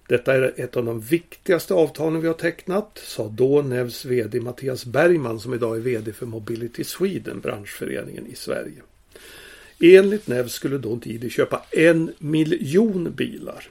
Detta 0.08 0.34
är 0.34 0.54
ett 0.56 0.76
av 0.76 0.84
de 0.84 1.00
viktigaste 1.00 1.74
avtalen 1.74 2.20
vi 2.20 2.26
har 2.26 2.34
tecknat, 2.34 3.00
sa 3.04 3.28
då 3.28 3.62
Nevs 3.62 4.04
VD 4.04 4.40
Mattias 4.40 4.84
Bergman 4.84 5.40
som 5.40 5.54
idag 5.54 5.76
är 5.76 5.80
VD 5.80 6.12
för 6.12 6.26
Mobility 6.26 6.84
Sweden, 6.84 7.40
branschföreningen 7.40 8.26
i 8.26 8.34
Sverige. 8.34 8.82
Enligt 9.80 10.26
Nevs 10.26 10.52
skulle 10.52 10.78
då 10.78 10.96
Didi 10.96 11.30
köpa 11.30 11.62
en 11.70 12.12
miljon 12.18 13.12
bilar. 13.12 13.68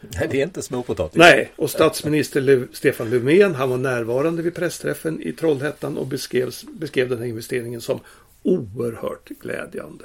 Nej, 0.00 0.28
det 0.30 0.40
är 0.40 0.44
inte 0.44 0.62
småpotatis. 0.62 1.18
Nej, 1.18 1.52
och 1.56 1.70
statsminister 1.70 2.40
Le 2.40 2.62
Stefan 2.72 3.10
Löfven 3.10 3.54
han 3.54 3.70
var 3.70 3.76
närvarande 3.76 4.42
vid 4.42 4.54
pressträffen 4.54 5.22
i 5.22 5.32
Trollhättan 5.32 5.96
och 5.96 6.06
beskrev, 6.06 6.54
beskrev 6.72 7.08
den 7.08 7.18
här 7.18 7.26
investeringen 7.26 7.80
som 7.80 8.00
oerhört 8.42 9.28
glädjande. 9.28 10.04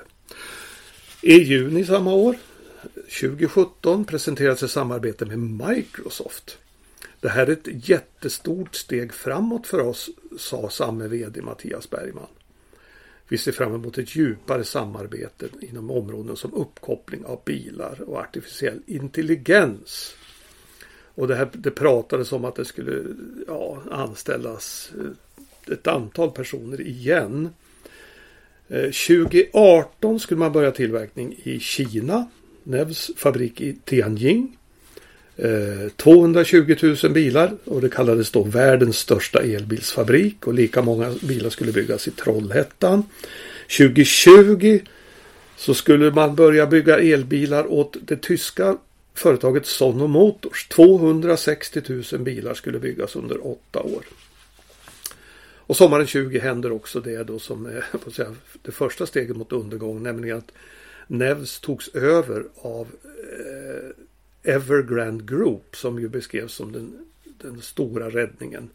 I 1.22 1.34
juni 1.34 1.86
samma 1.86 2.14
år 2.14 2.36
2017 3.10 4.06
presenterades 4.06 4.64
ett 4.64 4.72
samarbete 4.72 5.26
med 5.26 5.40
Microsoft. 5.40 6.58
Det 7.20 7.30
här 7.30 7.48
är 7.48 7.52
ett 7.52 7.90
jättestort 7.90 8.76
steg 8.76 9.14
framåt 9.14 9.68
för 9.68 9.80
oss, 9.80 10.10
sa 10.38 10.70
samme 10.70 11.08
VD 11.08 11.42
Mattias 11.42 11.90
Bergman. 11.90 12.28
Vi 13.28 13.38
ser 13.38 13.52
fram 13.52 13.76
emot 13.76 13.98
ett 13.98 14.16
djupare 14.16 14.64
samarbete 14.64 15.48
inom 15.62 15.92
områden 15.92 16.36
som 16.36 16.54
uppkoppling 16.54 17.26
av 17.26 17.42
bilar 17.46 18.02
och 18.02 18.20
artificiell 18.20 18.82
intelligens. 18.86 20.16
Och 21.16 21.28
det, 21.28 21.36
här, 21.36 21.50
det 21.54 21.72
pratades 21.72 22.32
om 22.32 22.46
att 22.46 22.56
det 22.56 22.66
skulle 22.66 23.04
ja, 23.48 23.82
anställas 23.92 24.92
eh, 25.00 25.74
ett 25.74 25.88
antal 25.88 26.32
personer 26.32 26.82
igen. 26.82 27.50
Eh, 28.68 28.82
2018 28.82 30.20
skulle 30.20 30.40
man 30.40 30.52
börja 30.52 30.72
tillverkning 30.72 31.36
i 31.44 31.60
Kina 31.60 32.28
Nevs 32.66 33.12
fabrik 33.18 33.62
i 33.62 33.76
Tianjin. 33.86 34.56
Eh, 35.38 35.90
220 35.96 36.76
000 37.04 37.14
bilar 37.14 37.52
och 37.66 37.82
det 37.82 37.90
kallades 37.90 38.32
då 38.32 38.44
världens 38.44 38.98
största 38.98 39.40
elbilsfabrik 39.40 40.48
och 40.48 40.54
lika 40.54 40.82
många 40.82 41.14
bilar 41.22 41.50
skulle 41.50 41.72
byggas 41.72 42.08
i 42.08 42.12
Trollhättan. 42.12 43.04
2020 43.78 44.80
så 45.58 45.74
skulle 45.74 46.12
man 46.12 46.36
börja 46.36 46.68
bygga 46.68 47.00
elbilar 47.00 47.72
åt 47.72 47.98
det 48.02 48.18
tyska 48.18 48.78
företaget 49.14 49.66
Sono 49.66 50.08
Motors. 50.08 50.68
260 50.68 51.82
000 52.12 52.22
bilar 52.22 52.54
skulle 52.54 52.80
byggas 52.80 53.16
under 53.16 53.48
åtta 53.48 53.80
år. 53.82 54.04
Och 55.68 55.78
sommaren 55.78 56.08
20 56.08 56.40
händer 56.40 56.72
också 56.72 57.00
det 57.00 57.24
då 57.24 57.40
som 57.40 57.66
är 57.66 57.86
säga, 58.12 58.36
det 58.62 58.72
första 58.72 59.06
steget 59.06 59.38
mot 59.38 59.52
undergång, 59.52 60.04
nämligen 60.04 60.38
att 60.38 60.52
Nevs 61.08 61.60
togs 61.60 61.88
över 61.88 62.46
av 62.62 62.88
eh, 63.40 64.54
Evergrande 64.54 65.24
Group 65.24 65.76
som 65.76 66.00
ju 66.00 66.10
beskrevs 66.10 66.54
som 66.54 66.72
den, 66.72 67.06
den 67.42 67.62
stora 67.62 68.10
räddningen. 68.10 68.70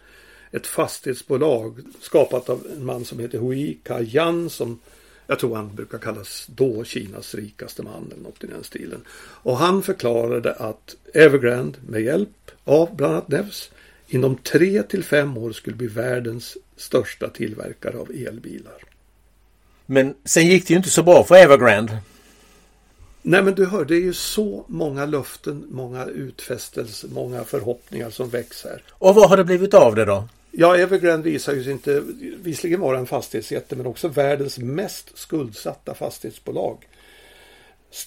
Ett 0.51 0.67
fastighetsbolag 0.67 1.81
skapat 2.01 2.49
av 2.49 2.67
en 2.77 2.85
man 2.85 3.05
som 3.05 3.19
heter 3.19 3.39
Hui 3.39 3.79
Kajan 3.83 4.51
som 4.51 4.79
jag 5.27 5.39
tror 5.39 5.57
han 5.57 5.75
brukar 5.75 5.99
kallas 5.99 6.47
då 6.47 6.85
Kinas 6.85 7.35
rikaste 7.35 7.83
man 7.83 8.13
eller 8.13 8.23
något 8.23 8.45
i 8.45 8.47
den 8.47 8.65
stilen. 8.65 9.05
Och 9.19 9.57
han 9.57 9.83
förklarade 9.83 10.53
att 10.53 10.97
Evergrande 11.15 11.79
med 11.87 12.03
hjälp 12.03 12.51
av 12.65 12.97
bland 12.97 13.13
annat 13.13 13.29
Nevs 13.29 13.71
inom 14.09 14.37
tre 14.37 14.83
till 14.83 15.05
fem 15.05 15.37
år 15.37 15.53
skulle 15.53 15.77
bli 15.77 15.87
världens 15.87 16.57
största 16.77 17.29
tillverkare 17.29 17.99
av 17.99 18.11
elbilar. 18.11 18.85
Men 19.87 20.15
sen 20.25 20.47
gick 20.47 20.67
det 20.67 20.73
ju 20.73 20.77
inte 20.77 20.91
så 20.91 21.03
bra 21.03 21.25
för 21.25 21.35
Evergrande. 21.35 21.99
Nej 23.23 23.43
men 23.43 23.55
du 23.55 23.67
hör, 23.67 23.85
det 23.85 23.95
är 23.95 24.01
ju 24.01 24.13
så 24.13 24.65
många 24.69 25.07
löften, 25.07 25.67
många 25.71 26.05
utfästelser, 26.05 27.09
många 27.09 27.45
förhoppningar 27.45 28.11
som 28.11 28.29
väcks 28.29 28.65
här. 28.65 28.83
Och 28.91 29.15
vad 29.15 29.29
har 29.29 29.37
det 29.37 29.45
blivit 29.45 29.75
av 29.75 29.95
det 29.95 30.05
då? 30.05 30.29
Ja, 30.51 30.77
Evergrande 30.77 31.31
visar 31.31 31.55
ju 31.55 31.71
inte, 31.71 32.03
visserligen 32.43 32.81
vara 32.81 32.99
en 32.99 33.07
fastighetsjätte 33.07 33.77
men 33.77 33.87
också 33.87 34.09
världens 34.09 34.59
mest 34.59 35.19
skuldsatta 35.19 35.95
fastighetsbolag. 35.95 36.89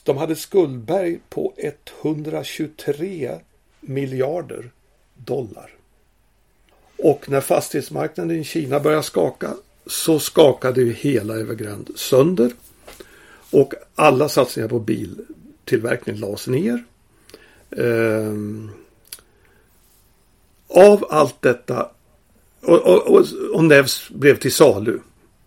De 0.03 0.17
hade 0.17 0.35
skuldberg 0.35 1.19
på 1.29 1.53
123 1.57 3.39
miljarder 3.79 4.71
dollar. 5.15 5.69
Och 6.97 7.29
när 7.29 7.41
fastighetsmarknaden 7.41 8.39
i 8.39 8.43
Kina 8.43 8.79
började 8.79 9.03
skaka 9.03 9.53
så 9.87 10.19
skakade 10.19 10.81
ju 10.81 10.93
hela 10.93 11.39
Evergrande 11.39 11.91
sönder. 11.95 12.51
Och 13.53 13.73
alla 13.95 14.29
satsningar 14.29 14.69
på 14.69 14.79
biltillverkning 14.79 16.15
lades 16.15 16.47
ner. 16.47 16.83
Ehm, 17.77 18.71
av 20.67 21.05
allt 21.09 21.41
detta 21.41 21.89
och, 22.61 22.79
och, 22.79 23.07
och, 23.07 23.25
och 23.53 23.63
Nevs 23.63 24.09
blev 24.09 24.39
till 24.39 24.53
salu. 24.53 24.99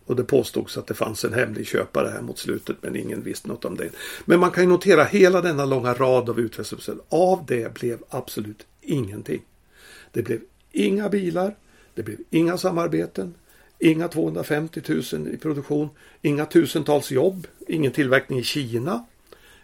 Och 0.06 0.16
det 0.16 0.24
påstods 0.24 0.76
att 0.76 0.86
det 0.86 0.94
fanns 0.94 1.24
en 1.24 1.32
hemlig 1.32 1.66
köpare 1.66 2.08
här 2.08 2.22
mot 2.22 2.38
slutet 2.38 2.76
men 2.80 2.96
ingen 2.96 3.22
visste 3.22 3.48
något 3.48 3.64
om 3.64 3.76
det. 3.76 3.90
Men 4.24 4.40
man 4.40 4.50
kan 4.50 4.62
ju 4.62 4.68
notera 4.68 5.04
hela 5.04 5.40
denna 5.40 5.64
långa 5.64 5.94
rad 5.94 6.30
av 6.30 6.40
utfästelser. 6.40 6.96
Av 7.08 7.44
det 7.46 7.74
blev 7.74 7.98
absolut 8.08 8.66
ingenting. 8.80 9.42
Det 10.12 10.22
blev 10.22 10.40
inga 10.72 11.08
bilar. 11.08 11.56
Det 11.94 12.02
blev 12.02 12.18
inga 12.30 12.58
samarbeten. 12.58 13.34
Inga 13.78 14.08
250 14.08 14.80
000 15.12 15.28
i 15.28 15.36
produktion. 15.36 15.90
Inga 16.22 16.46
tusentals 16.46 17.10
jobb. 17.10 17.46
Ingen 17.68 17.92
tillverkning 17.92 18.38
i 18.38 18.42
Kina. 18.42 19.06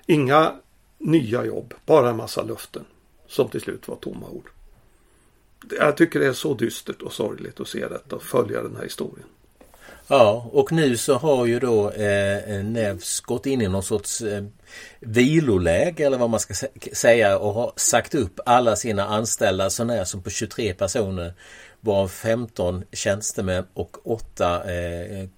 Inga 0.06 0.54
nya 0.98 1.44
jobb. 1.44 1.74
Bara 1.86 2.10
en 2.10 2.16
massa 2.16 2.42
löften. 2.42 2.84
Som 3.26 3.48
till 3.48 3.60
slut 3.60 3.88
var 3.88 3.96
tomma 3.96 4.28
ord. 4.28 4.50
Jag 5.78 5.96
tycker 5.96 6.20
det 6.20 6.26
är 6.26 6.32
så 6.32 6.54
dystert 6.54 7.02
och 7.02 7.12
sorgligt 7.12 7.60
att 7.60 7.68
se 7.68 7.88
detta 7.88 8.16
och 8.16 8.22
följa 8.22 8.62
den 8.62 8.76
här 8.76 8.82
historien. 8.82 9.26
Ja, 10.06 10.50
och 10.52 10.72
nu 10.72 10.96
så 10.96 11.14
har 11.14 11.46
ju 11.46 11.58
då 11.58 11.90
eh, 11.90 12.36
eh 12.36 12.64
Nevs 12.64 13.20
gått 13.20 13.46
in 13.46 13.62
i 13.62 13.68
någon 13.68 13.82
sorts 13.82 14.20
eh, 14.20 14.44
viloläge 15.00 16.06
eller 16.06 16.18
vad 16.18 16.30
man 16.30 16.40
ska 16.40 16.54
säga 16.92 17.38
och 17.38 17.54
har 17.54 17.72
sagt 17.76 18.14
upp 18.14 18.40
alla 18.46 18.76
sina 18.76 19.06
anställda 19.06 19.70
så 19.70 19.84
när 19.84 20.04
som 20.04 20.22
på 20.22 20.30
23 20.30 20.74
personer. 20.74 21.34
Varav 21.84 22.08
15 22.08 22.84
tjänstemän 22.92 23.64
och 23.74 24.06
8 24.06 24.62
eh, 24.64 25.28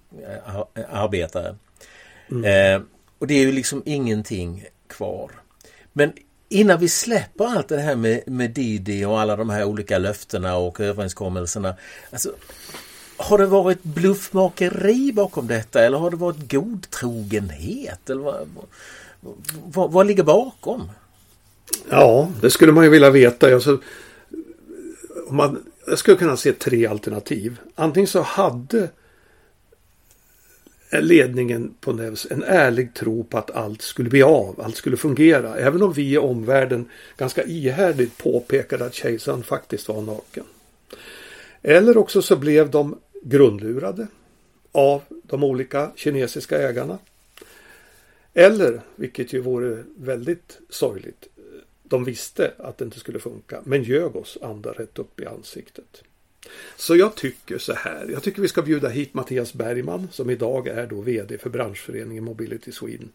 arbetare. 0.90 1.56
Mm. 2.30 2.44
Eh, 2.44 2.86
och 3.18 3.26
det 3.26 3.34
är 3.34 3.42
ju 3.42 3.52
liksom 3.52 3.82
ingenting 3.86 4.64
kvar. 4.86 5.30
Men 5.92 6.12
innan 6.48 6.80
vi 6.80 6.88
släpper 6.88 7.44
allt 7.44 7.68
det 7.68 7.80
här 7.80 7.96
med, 7.96 8.22
med 8.26 8.50
Didi 8.50 9.04
och 9.04 9.20
alla 9.20 9.36
de 9.36 9.50
här 9.50 9.64
olika 9.64 9.98
löftena 9.98 10.56
och 10.56 10.80
överenskommelserna. 10.80 11.74
Alltså, 12.10 12.32
har 13.16 13.38
det 13.38 13.46
varit 13.46 13.82
bluffmakeri 13.82 15.12
bakom 15.12 15.46
detta 15.46 15.84
eller 15.84 15.98
har 15.98 16.10
det 16.10 16.16
varit 16.16 16.52
godtrogenhet? 16.52 18.10
Eller 18.10 18.22
vad, 18.22 18.48
vad, 19.64 19.92
vad 19.92 20.06
ligger 20.06 20.22
bakom? 20.22 20.90
Ja, 21.90 22.30
det 22.40 22.50
skulle 22.50 22.72
man 22.72 22.84
ju 22.84 22.90
vilja 22.90 23.10
veta. 23.10 23.54
Alltså, 23.54 23.80
om 25.28 25.36
man, 25.36 25.64
jag 25.86 25.98
skulle 25.98 26.16
kunna 26.16 26.36
se 26.36 26.52
tre 26.52 26.86
alternativ. 26.86 27.60
Antingen 27.74 28.06
så 28.06 28.20
hade 28.20 28.88
ledningen 30.90 31.74
på 31.80 31.92
Nevs 31.92 32.26
en 32.30 32.42
ärlig 32.42 32.94
tro 32.94 33.24
på 33.24 33.38
att 33.38 33.50
allt 33.50 33.82
skulle 33.82 34.10
bli 34.10 34.22
av, 34.22 34.60
allt 34.60 34.76
skulle 34.76 34.96
fungera. 34.96 35.56
Även 35.56 35.82
om 35.82 35.92
vi 35.92 36.12
i 36.12 36.18
omvärlden 36.18 36.88
ganska 37.16 37.44
ihärdigt 37.44 38.18
påpekade 38.18 38.84
att 38.84 38.94
kejsaren 38.94 39.42
faktiskt 39.42 39.88
var 39.88 40.02
naken. 40.02 40.44
Eller 41.62 41.96
också 41.96 42.22
så 42.22 42.36
blev 42.36 42.70
de 42.70 42.98
grundlurade 43.22 44.06
av 44.72 45.02
de 45.10 45.44
olika 45.44 45.90
kinesiska 45.96 46.58
ägarna. 46.58 46.98
Eller, 48.34 48.80
vilket 48.96 49.32
ju 49.32 49.40
vore 49.40 49.84
väldigt 49.96 50.58
sorgligt, 50.70 51.26
de 51.88 52.04
visste 52.04 52.52
att 52.58 52.78
det 52.78 52.84
inte 52.84 53.00
skulle 53.00 53.18
funka 53.18 53.60
men 53.64 53.82
ljög 53.82 54.16
oss 54.16 54.38
andra 54.42 54.72
rätt 54.72 54.98
upp 54.98 55.20
i 55.20 55.26
ansiktet. 55.26 56.02
Så 56.76 56.96
jag 56.96 57.14
tycker 57.14 57.58
så 57.58 57.72
här. 57.72 58.08
Jag 58.12 58.22
tycker 58.22 58.42
vi 58.42 58.48
ska 58.48 58.62
bjuda 58.62 58.88
hit 58.88 59.14
Mattias 59.14 59.54
Bergman 59.54 60.08
som 60.12 60.30
idag 60.30 60.68
är 60.68 60.86
då 60.86 61.00
VD 61.00 61.38
för 61.38 61.50
branschföreningen 61.50 62.24
Mobility 62.24 62.72
Sweden. 62.72 63.12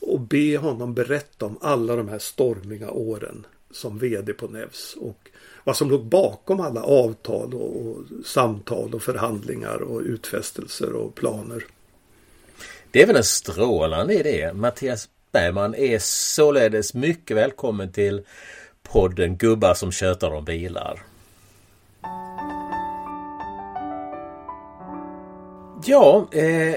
Och 0.00 0.20
be 0.20 0.56
honom 0.56 0.94
berätta 0.94 1.46
om 1.46 1.58
alla 1.60 1.96
de 1.96 2.08
här 2.08 2.18
stormiga 2.18 2.90
åren 2.90 3.46
som 3.70 3.98
VD 3.98 4.32
på 4.32 4.48
Nevs. 4.48 4.94
Och 4.94 5.30
vad 5.64 5.76
som 5.76 5.90
låg 5.90 6.04
bakom 6.04 6.60
alla 6.60 6.82
avtal 6.82 7.54
och, 7.54 7.86
och 7.86 8.04
samtal 8.24 8.94
och 8.94 9.02
förhandlingar 9.02 9.82
och 9.82 10.00
utfästelser 10.00 10.92
och 10.92 11.14
planer. 11.14 11.64
Det 12.90 13.02
är 13.02 13.06
väl 13.06 13.16
en 13.16 13.24
strålande 13.24 14.14
idé. 14.14 14.52
Mattias 14.52 15.08
Bergman 15.32 15.74
är 15.74 15.98
således 15.98 16.94
mycket 16.94 17.36
välkommen 17.36 17.92
till 17.92 18.22
podden 18.82 19.36
Gubbar 19.36 19.74
som 19.74 19.92
tjötar 19.92 20.30
om 20.30 20.44
bilar. 20.44 21.02
Ja, 25.84 26.28
eh, 26.32 26.74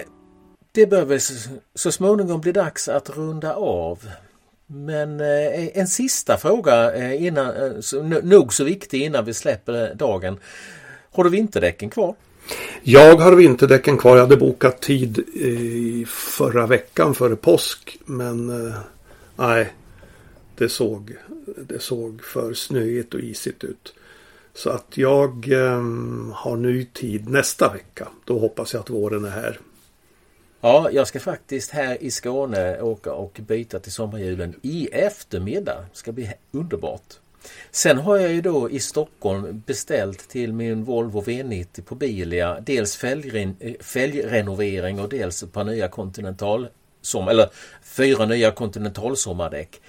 det 0.72 0.86
bör 0.86 1.06
väl 1.06 1.20
så 1.76 1.92
småningom 1.92 2.42
bli 2.42 2.52
dags 2.52 2.88
att 2.88 3.10
runda 3.10 3.56
av. 3.56 4.00
Men 4.68 5.20
eh, 5.20 5.78
en 5.78 5.88
sista 5.88 6.38
fråga 6.38 6.94
eh, 6.94 7.26
innan, 7.26 7.56
eh, 7.56 8.04
nog 8.24 8.54
så 8.54 8.64
viktig 8.64 9.02
innan 9.02 9.26
vi 9.26 9.34
släpper 9.34 9.90
eh, 9.90 9.96
dagen. 9.96 10.40
Har 11.12 11.24
du 11.24 11.30
vinterdäcken 11.30 11.90
kvar? 11.90 12.16
Jag 12.82 13.16
har 13.16 13.36
vinterdäcken 13.36 13.98
kvar. 13.98 14.16
Jag 14.16 14.24
hade 14.24 14.38
bokat 14.38 14.82
tid 14.82 15.24
eh, 15.36 15.48
i 15.50 16.06
förra 16.10 16.68
veckan 16.68 17.16
före 17.16 17.36
påsk. 17.36 17.98
Men 18.06 18.68
eh, 18.68 18.76
nej, 19.36 19.74
det 20.58 20.70
såg, 20.70 21.16
det 21.58 21.82
såg 21.82 22.24
för 22.24 22.54
snöigt 22.54 23.14
och 23.14 23.20
isigt 23.20 23.64
ut. 23.64 23.94
Så 24.54 24.70
att 24.70 24.98
jag 24.98 25.52
eh, 25.52 25.82
har 26.34 26.56
ny 26.56 26.86
tid 26.86 27.30
nästa 27.30 27.74
vecka. 27.74 28.08
Då 28.26 28.40
hoppas 28.40 28.74
jag 28.74 28.80
att 28.80 28.90
våren 28.90 29.26
är 29.26 29.30
här. 29.30 29.60
Ja, 30.62 30.90
jag 30.92 31.08
ska 31.08 31.20
faktiskt 31.20 31.72
här 31.72 32.04
i 32.04 32.12
Skåne 32.12 32.82
åka 32.82 33.14
och 33.14 33.40
byta 33.48 33.80
till 33.80 33.92
sommarhjulen 33.92 34.54
i 34.62 34.88
eftermiddag. 34.92 35.86
Det 35.92 35.98
ska 35.98 36.12
bli 36.12 36.34
underbart. 36.52 37.14
Sen 37.72 37.98
har 37.98 38.18
jag 38.18 38.32
ju 38.32 38.42
då 38.42 38.70
i 38.70 38.80
Stockholm 38.80 39.64
beställt 39.66 40.30
till 40.30 40.54
min 40.54 40.84
Volvo 40.84 41.22
V90 41.22 41.82
på 41.82 41.96
Bilia 41.96 42.60
dels 42.60 42.98
fälgren, 42.98 43.56
fälgrenovering 43.82 45.00
och 45.00 45.10
dels 45.10 45.44
ett 45.44 45.54
par 45.54 45.64
nya 45.64 45.88
Continental 45.88 46.68
som, 47.02 47.28
eller 47.28 47.50
fyra 47.84 48.26
nya 48.26 48.52
Continental 48.52 49.18
sommardäck. 49.18 49.82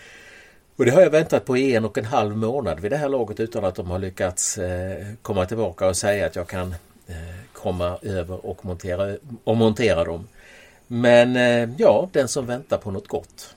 Och 0.76 0.84
det 0.84 0.90
har 0.90 1.00
jag 1.00 1.10
väntat 1.10 1.44
på 1.44 1.56
i 1.56 1.76
en 1.76 1.84
och 1.84 1.98
en 1.98 2.04
halv 2.04 2.36
månad 2.36 2.80
vid 2.80 2.90
det 2.92 2.96
här 2.96 3.08
laget 3.08 3.40
utan 3.40 3.64
att 3.64 3.74
de 3.74 3.90
har 3.90 3.98
lyckats 3.98 4.58
eh, 4.58 5.06
komma 5.22 5.46
tillbaka 5.46 5.86
och 5.86 5.96
säga 5.96 6.26
att 6.26 6.36
jag 6.36 6.48
kan 6.48 6.74
eh, 7.06 7.16
komma 7.52 7.98
över 8.02 8.46
och 8.46 8.64
montera, 8.64 9.16
och 9.44 9.56
montera 9.56 10.04
dem. 10.04 10.28
Men 10.86 11.36
eh, 11.36 11.70
ja, 11.78 12.08
den 12.12 12.28
som 12.28 12.46
väntar 12.46 12.78
på 12.78 12.90
något 12.90 13.08
gott. 13.08 13.54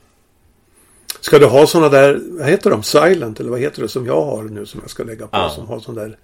Ska 1.19 1.39
du 1.39 1.45
ha 1.45 1.67
sådana 1.67 1.89
där, 1.89 2.21
vad 2.29 2.49
heter 2.49 2.69
de, 2.69 2.83
Silent 2.83 3.39
eller 3.39 3.49
vad 3.49 3.59
heter 3.59 3.81
det 3.81 3.89
som 3.89 4.05
jag 4.05 4.25
har 4.25 4.43
nu 4.43 4.65
som 4.65 4.79
jag 4.81 4.89
ska 4.89 5.03
lägga 5.03 5.27
på 5.27 5.37
ja. 5.37 5.49
som 5.49 5.67
har 5.67 5.79
sån 5.79 5.95
där 5.95 6.17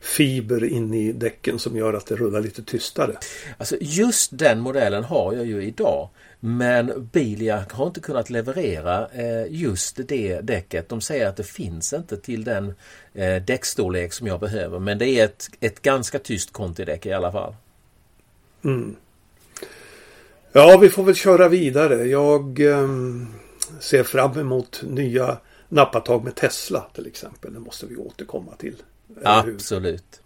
fiber 0.00 0.64
in 0.64 0.94
i 0.94 1.12
däcken 1.12 1.58
som 1.58 1.76
gör 1.76 1.94
att 1.94 2.06
det 2.06 2.16
rullar 2.16 2.40
lite 2.40 2.62
tystare. 2.62 3.16
Alltså 3.58 3.76
just 3.80 4.38
den 4.38 4.60
modellen 4.60 5.04
har 5.04 5.32
jag 5.32 5.46
ju 5.46 5.62
idag. 5.62 6.08
Men 6.40 7.08
Bilia 7.12 7.64
har 7.70 7.86
inte 7.86 8.00
kunnat 8.00 8.30
leverera 8.30 9.08
eh, 9.08 9.46
just 9.50 10.08
det 10.08 10.40
däcket. 10.40 10.88
De 10.88 11.00
säger 11.00 11.26
att 11.26 11.36
det 11.36 11.44
finns 11.44 11.92
inte 11.92 12.16
till 12.16 12.44
den 12.44 12.74
eh, 13.14 13.42
däckstorlek 13.42 14.12
som 14.12 14.26
jag 14.26 14.40
behöver. 14.40 14.78
Men 14.78 14.98
det 14.98 15.08
är 15.08 15.24
ett, 15.24 15.50
ett 15.60 15.82
ganska 15.82 16.18
tyst 16.18 16.52
Conti-däck 16.52 17.06
i 17.06 17.12
alla 17.12 17.32
fall. 17.32 17.54
Mm. 18.64 18.96
Ja, 20.52 20.78
vi 20.78 20.88
får 20.88 21.02
väl 21.02 21.14
köra 21.14 21.48
vidare. 21.48 22.04
Jag 22.04 22.60
eh, 22.60 22.88
ser 23.80 24.02
fram 24.02 24.38
emot 24.38 24.82
nya 24.82 25.38
nappatag 25.68 26.24
med 26.24 26.34
Tesla 26.34 26.86
till 26.94 27.06
exempel. 27.06 27.54
Det 27.54 27.60
måste 27.60 27.86
vi 27.86 27.96
återkomma 27.96 28.52
till. 28.58 28.76
Absolut. 29.22 30.20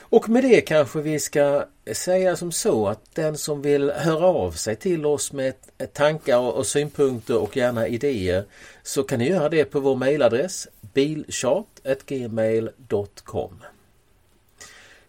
Och 0.00 0.28
med 0.28 0.44
det 0.44 0.60
kanske 0.60 1.00
vi 1.00 1.20
ska 1.20 1.64
säga 1.92 2.36
som 2.36 2.52
så 2.52 2.88
att 2.88 3.14
den 3.14 3.38
som 3.38 3.62
vill 3.62 3.90
höra 3.90 4.26
av 4.26 4.52
sig 4.52 4.76
till 4.76 5.06
oss 5.06 5.32
med 5.32 5.54
tankar 5.92 6.38
och 6.38 6.66
synpunkter 6.66 7.38
och 7.38 7.56
gärna 7.56 7.88
idéer 7.88 8.44
så 8.82 9.02
kan 9.02 9.18
ni 9.18 9.28
göra 9.28 9.48
det 9.48 9.64
på 9.64 9.80
vår 9.80 9.96
mejladress 9.96 10.68
bilchat.gmail.com 10.94 13.62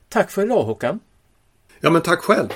Tack 0.09 0.31
för 0.31 0.43
idag 0.43 0.63
Håkan! 0.63 0.99
Ja 1.79 1.89
men 1.89 2.01
tack 2.01 2.19
själv! 2.19 2.49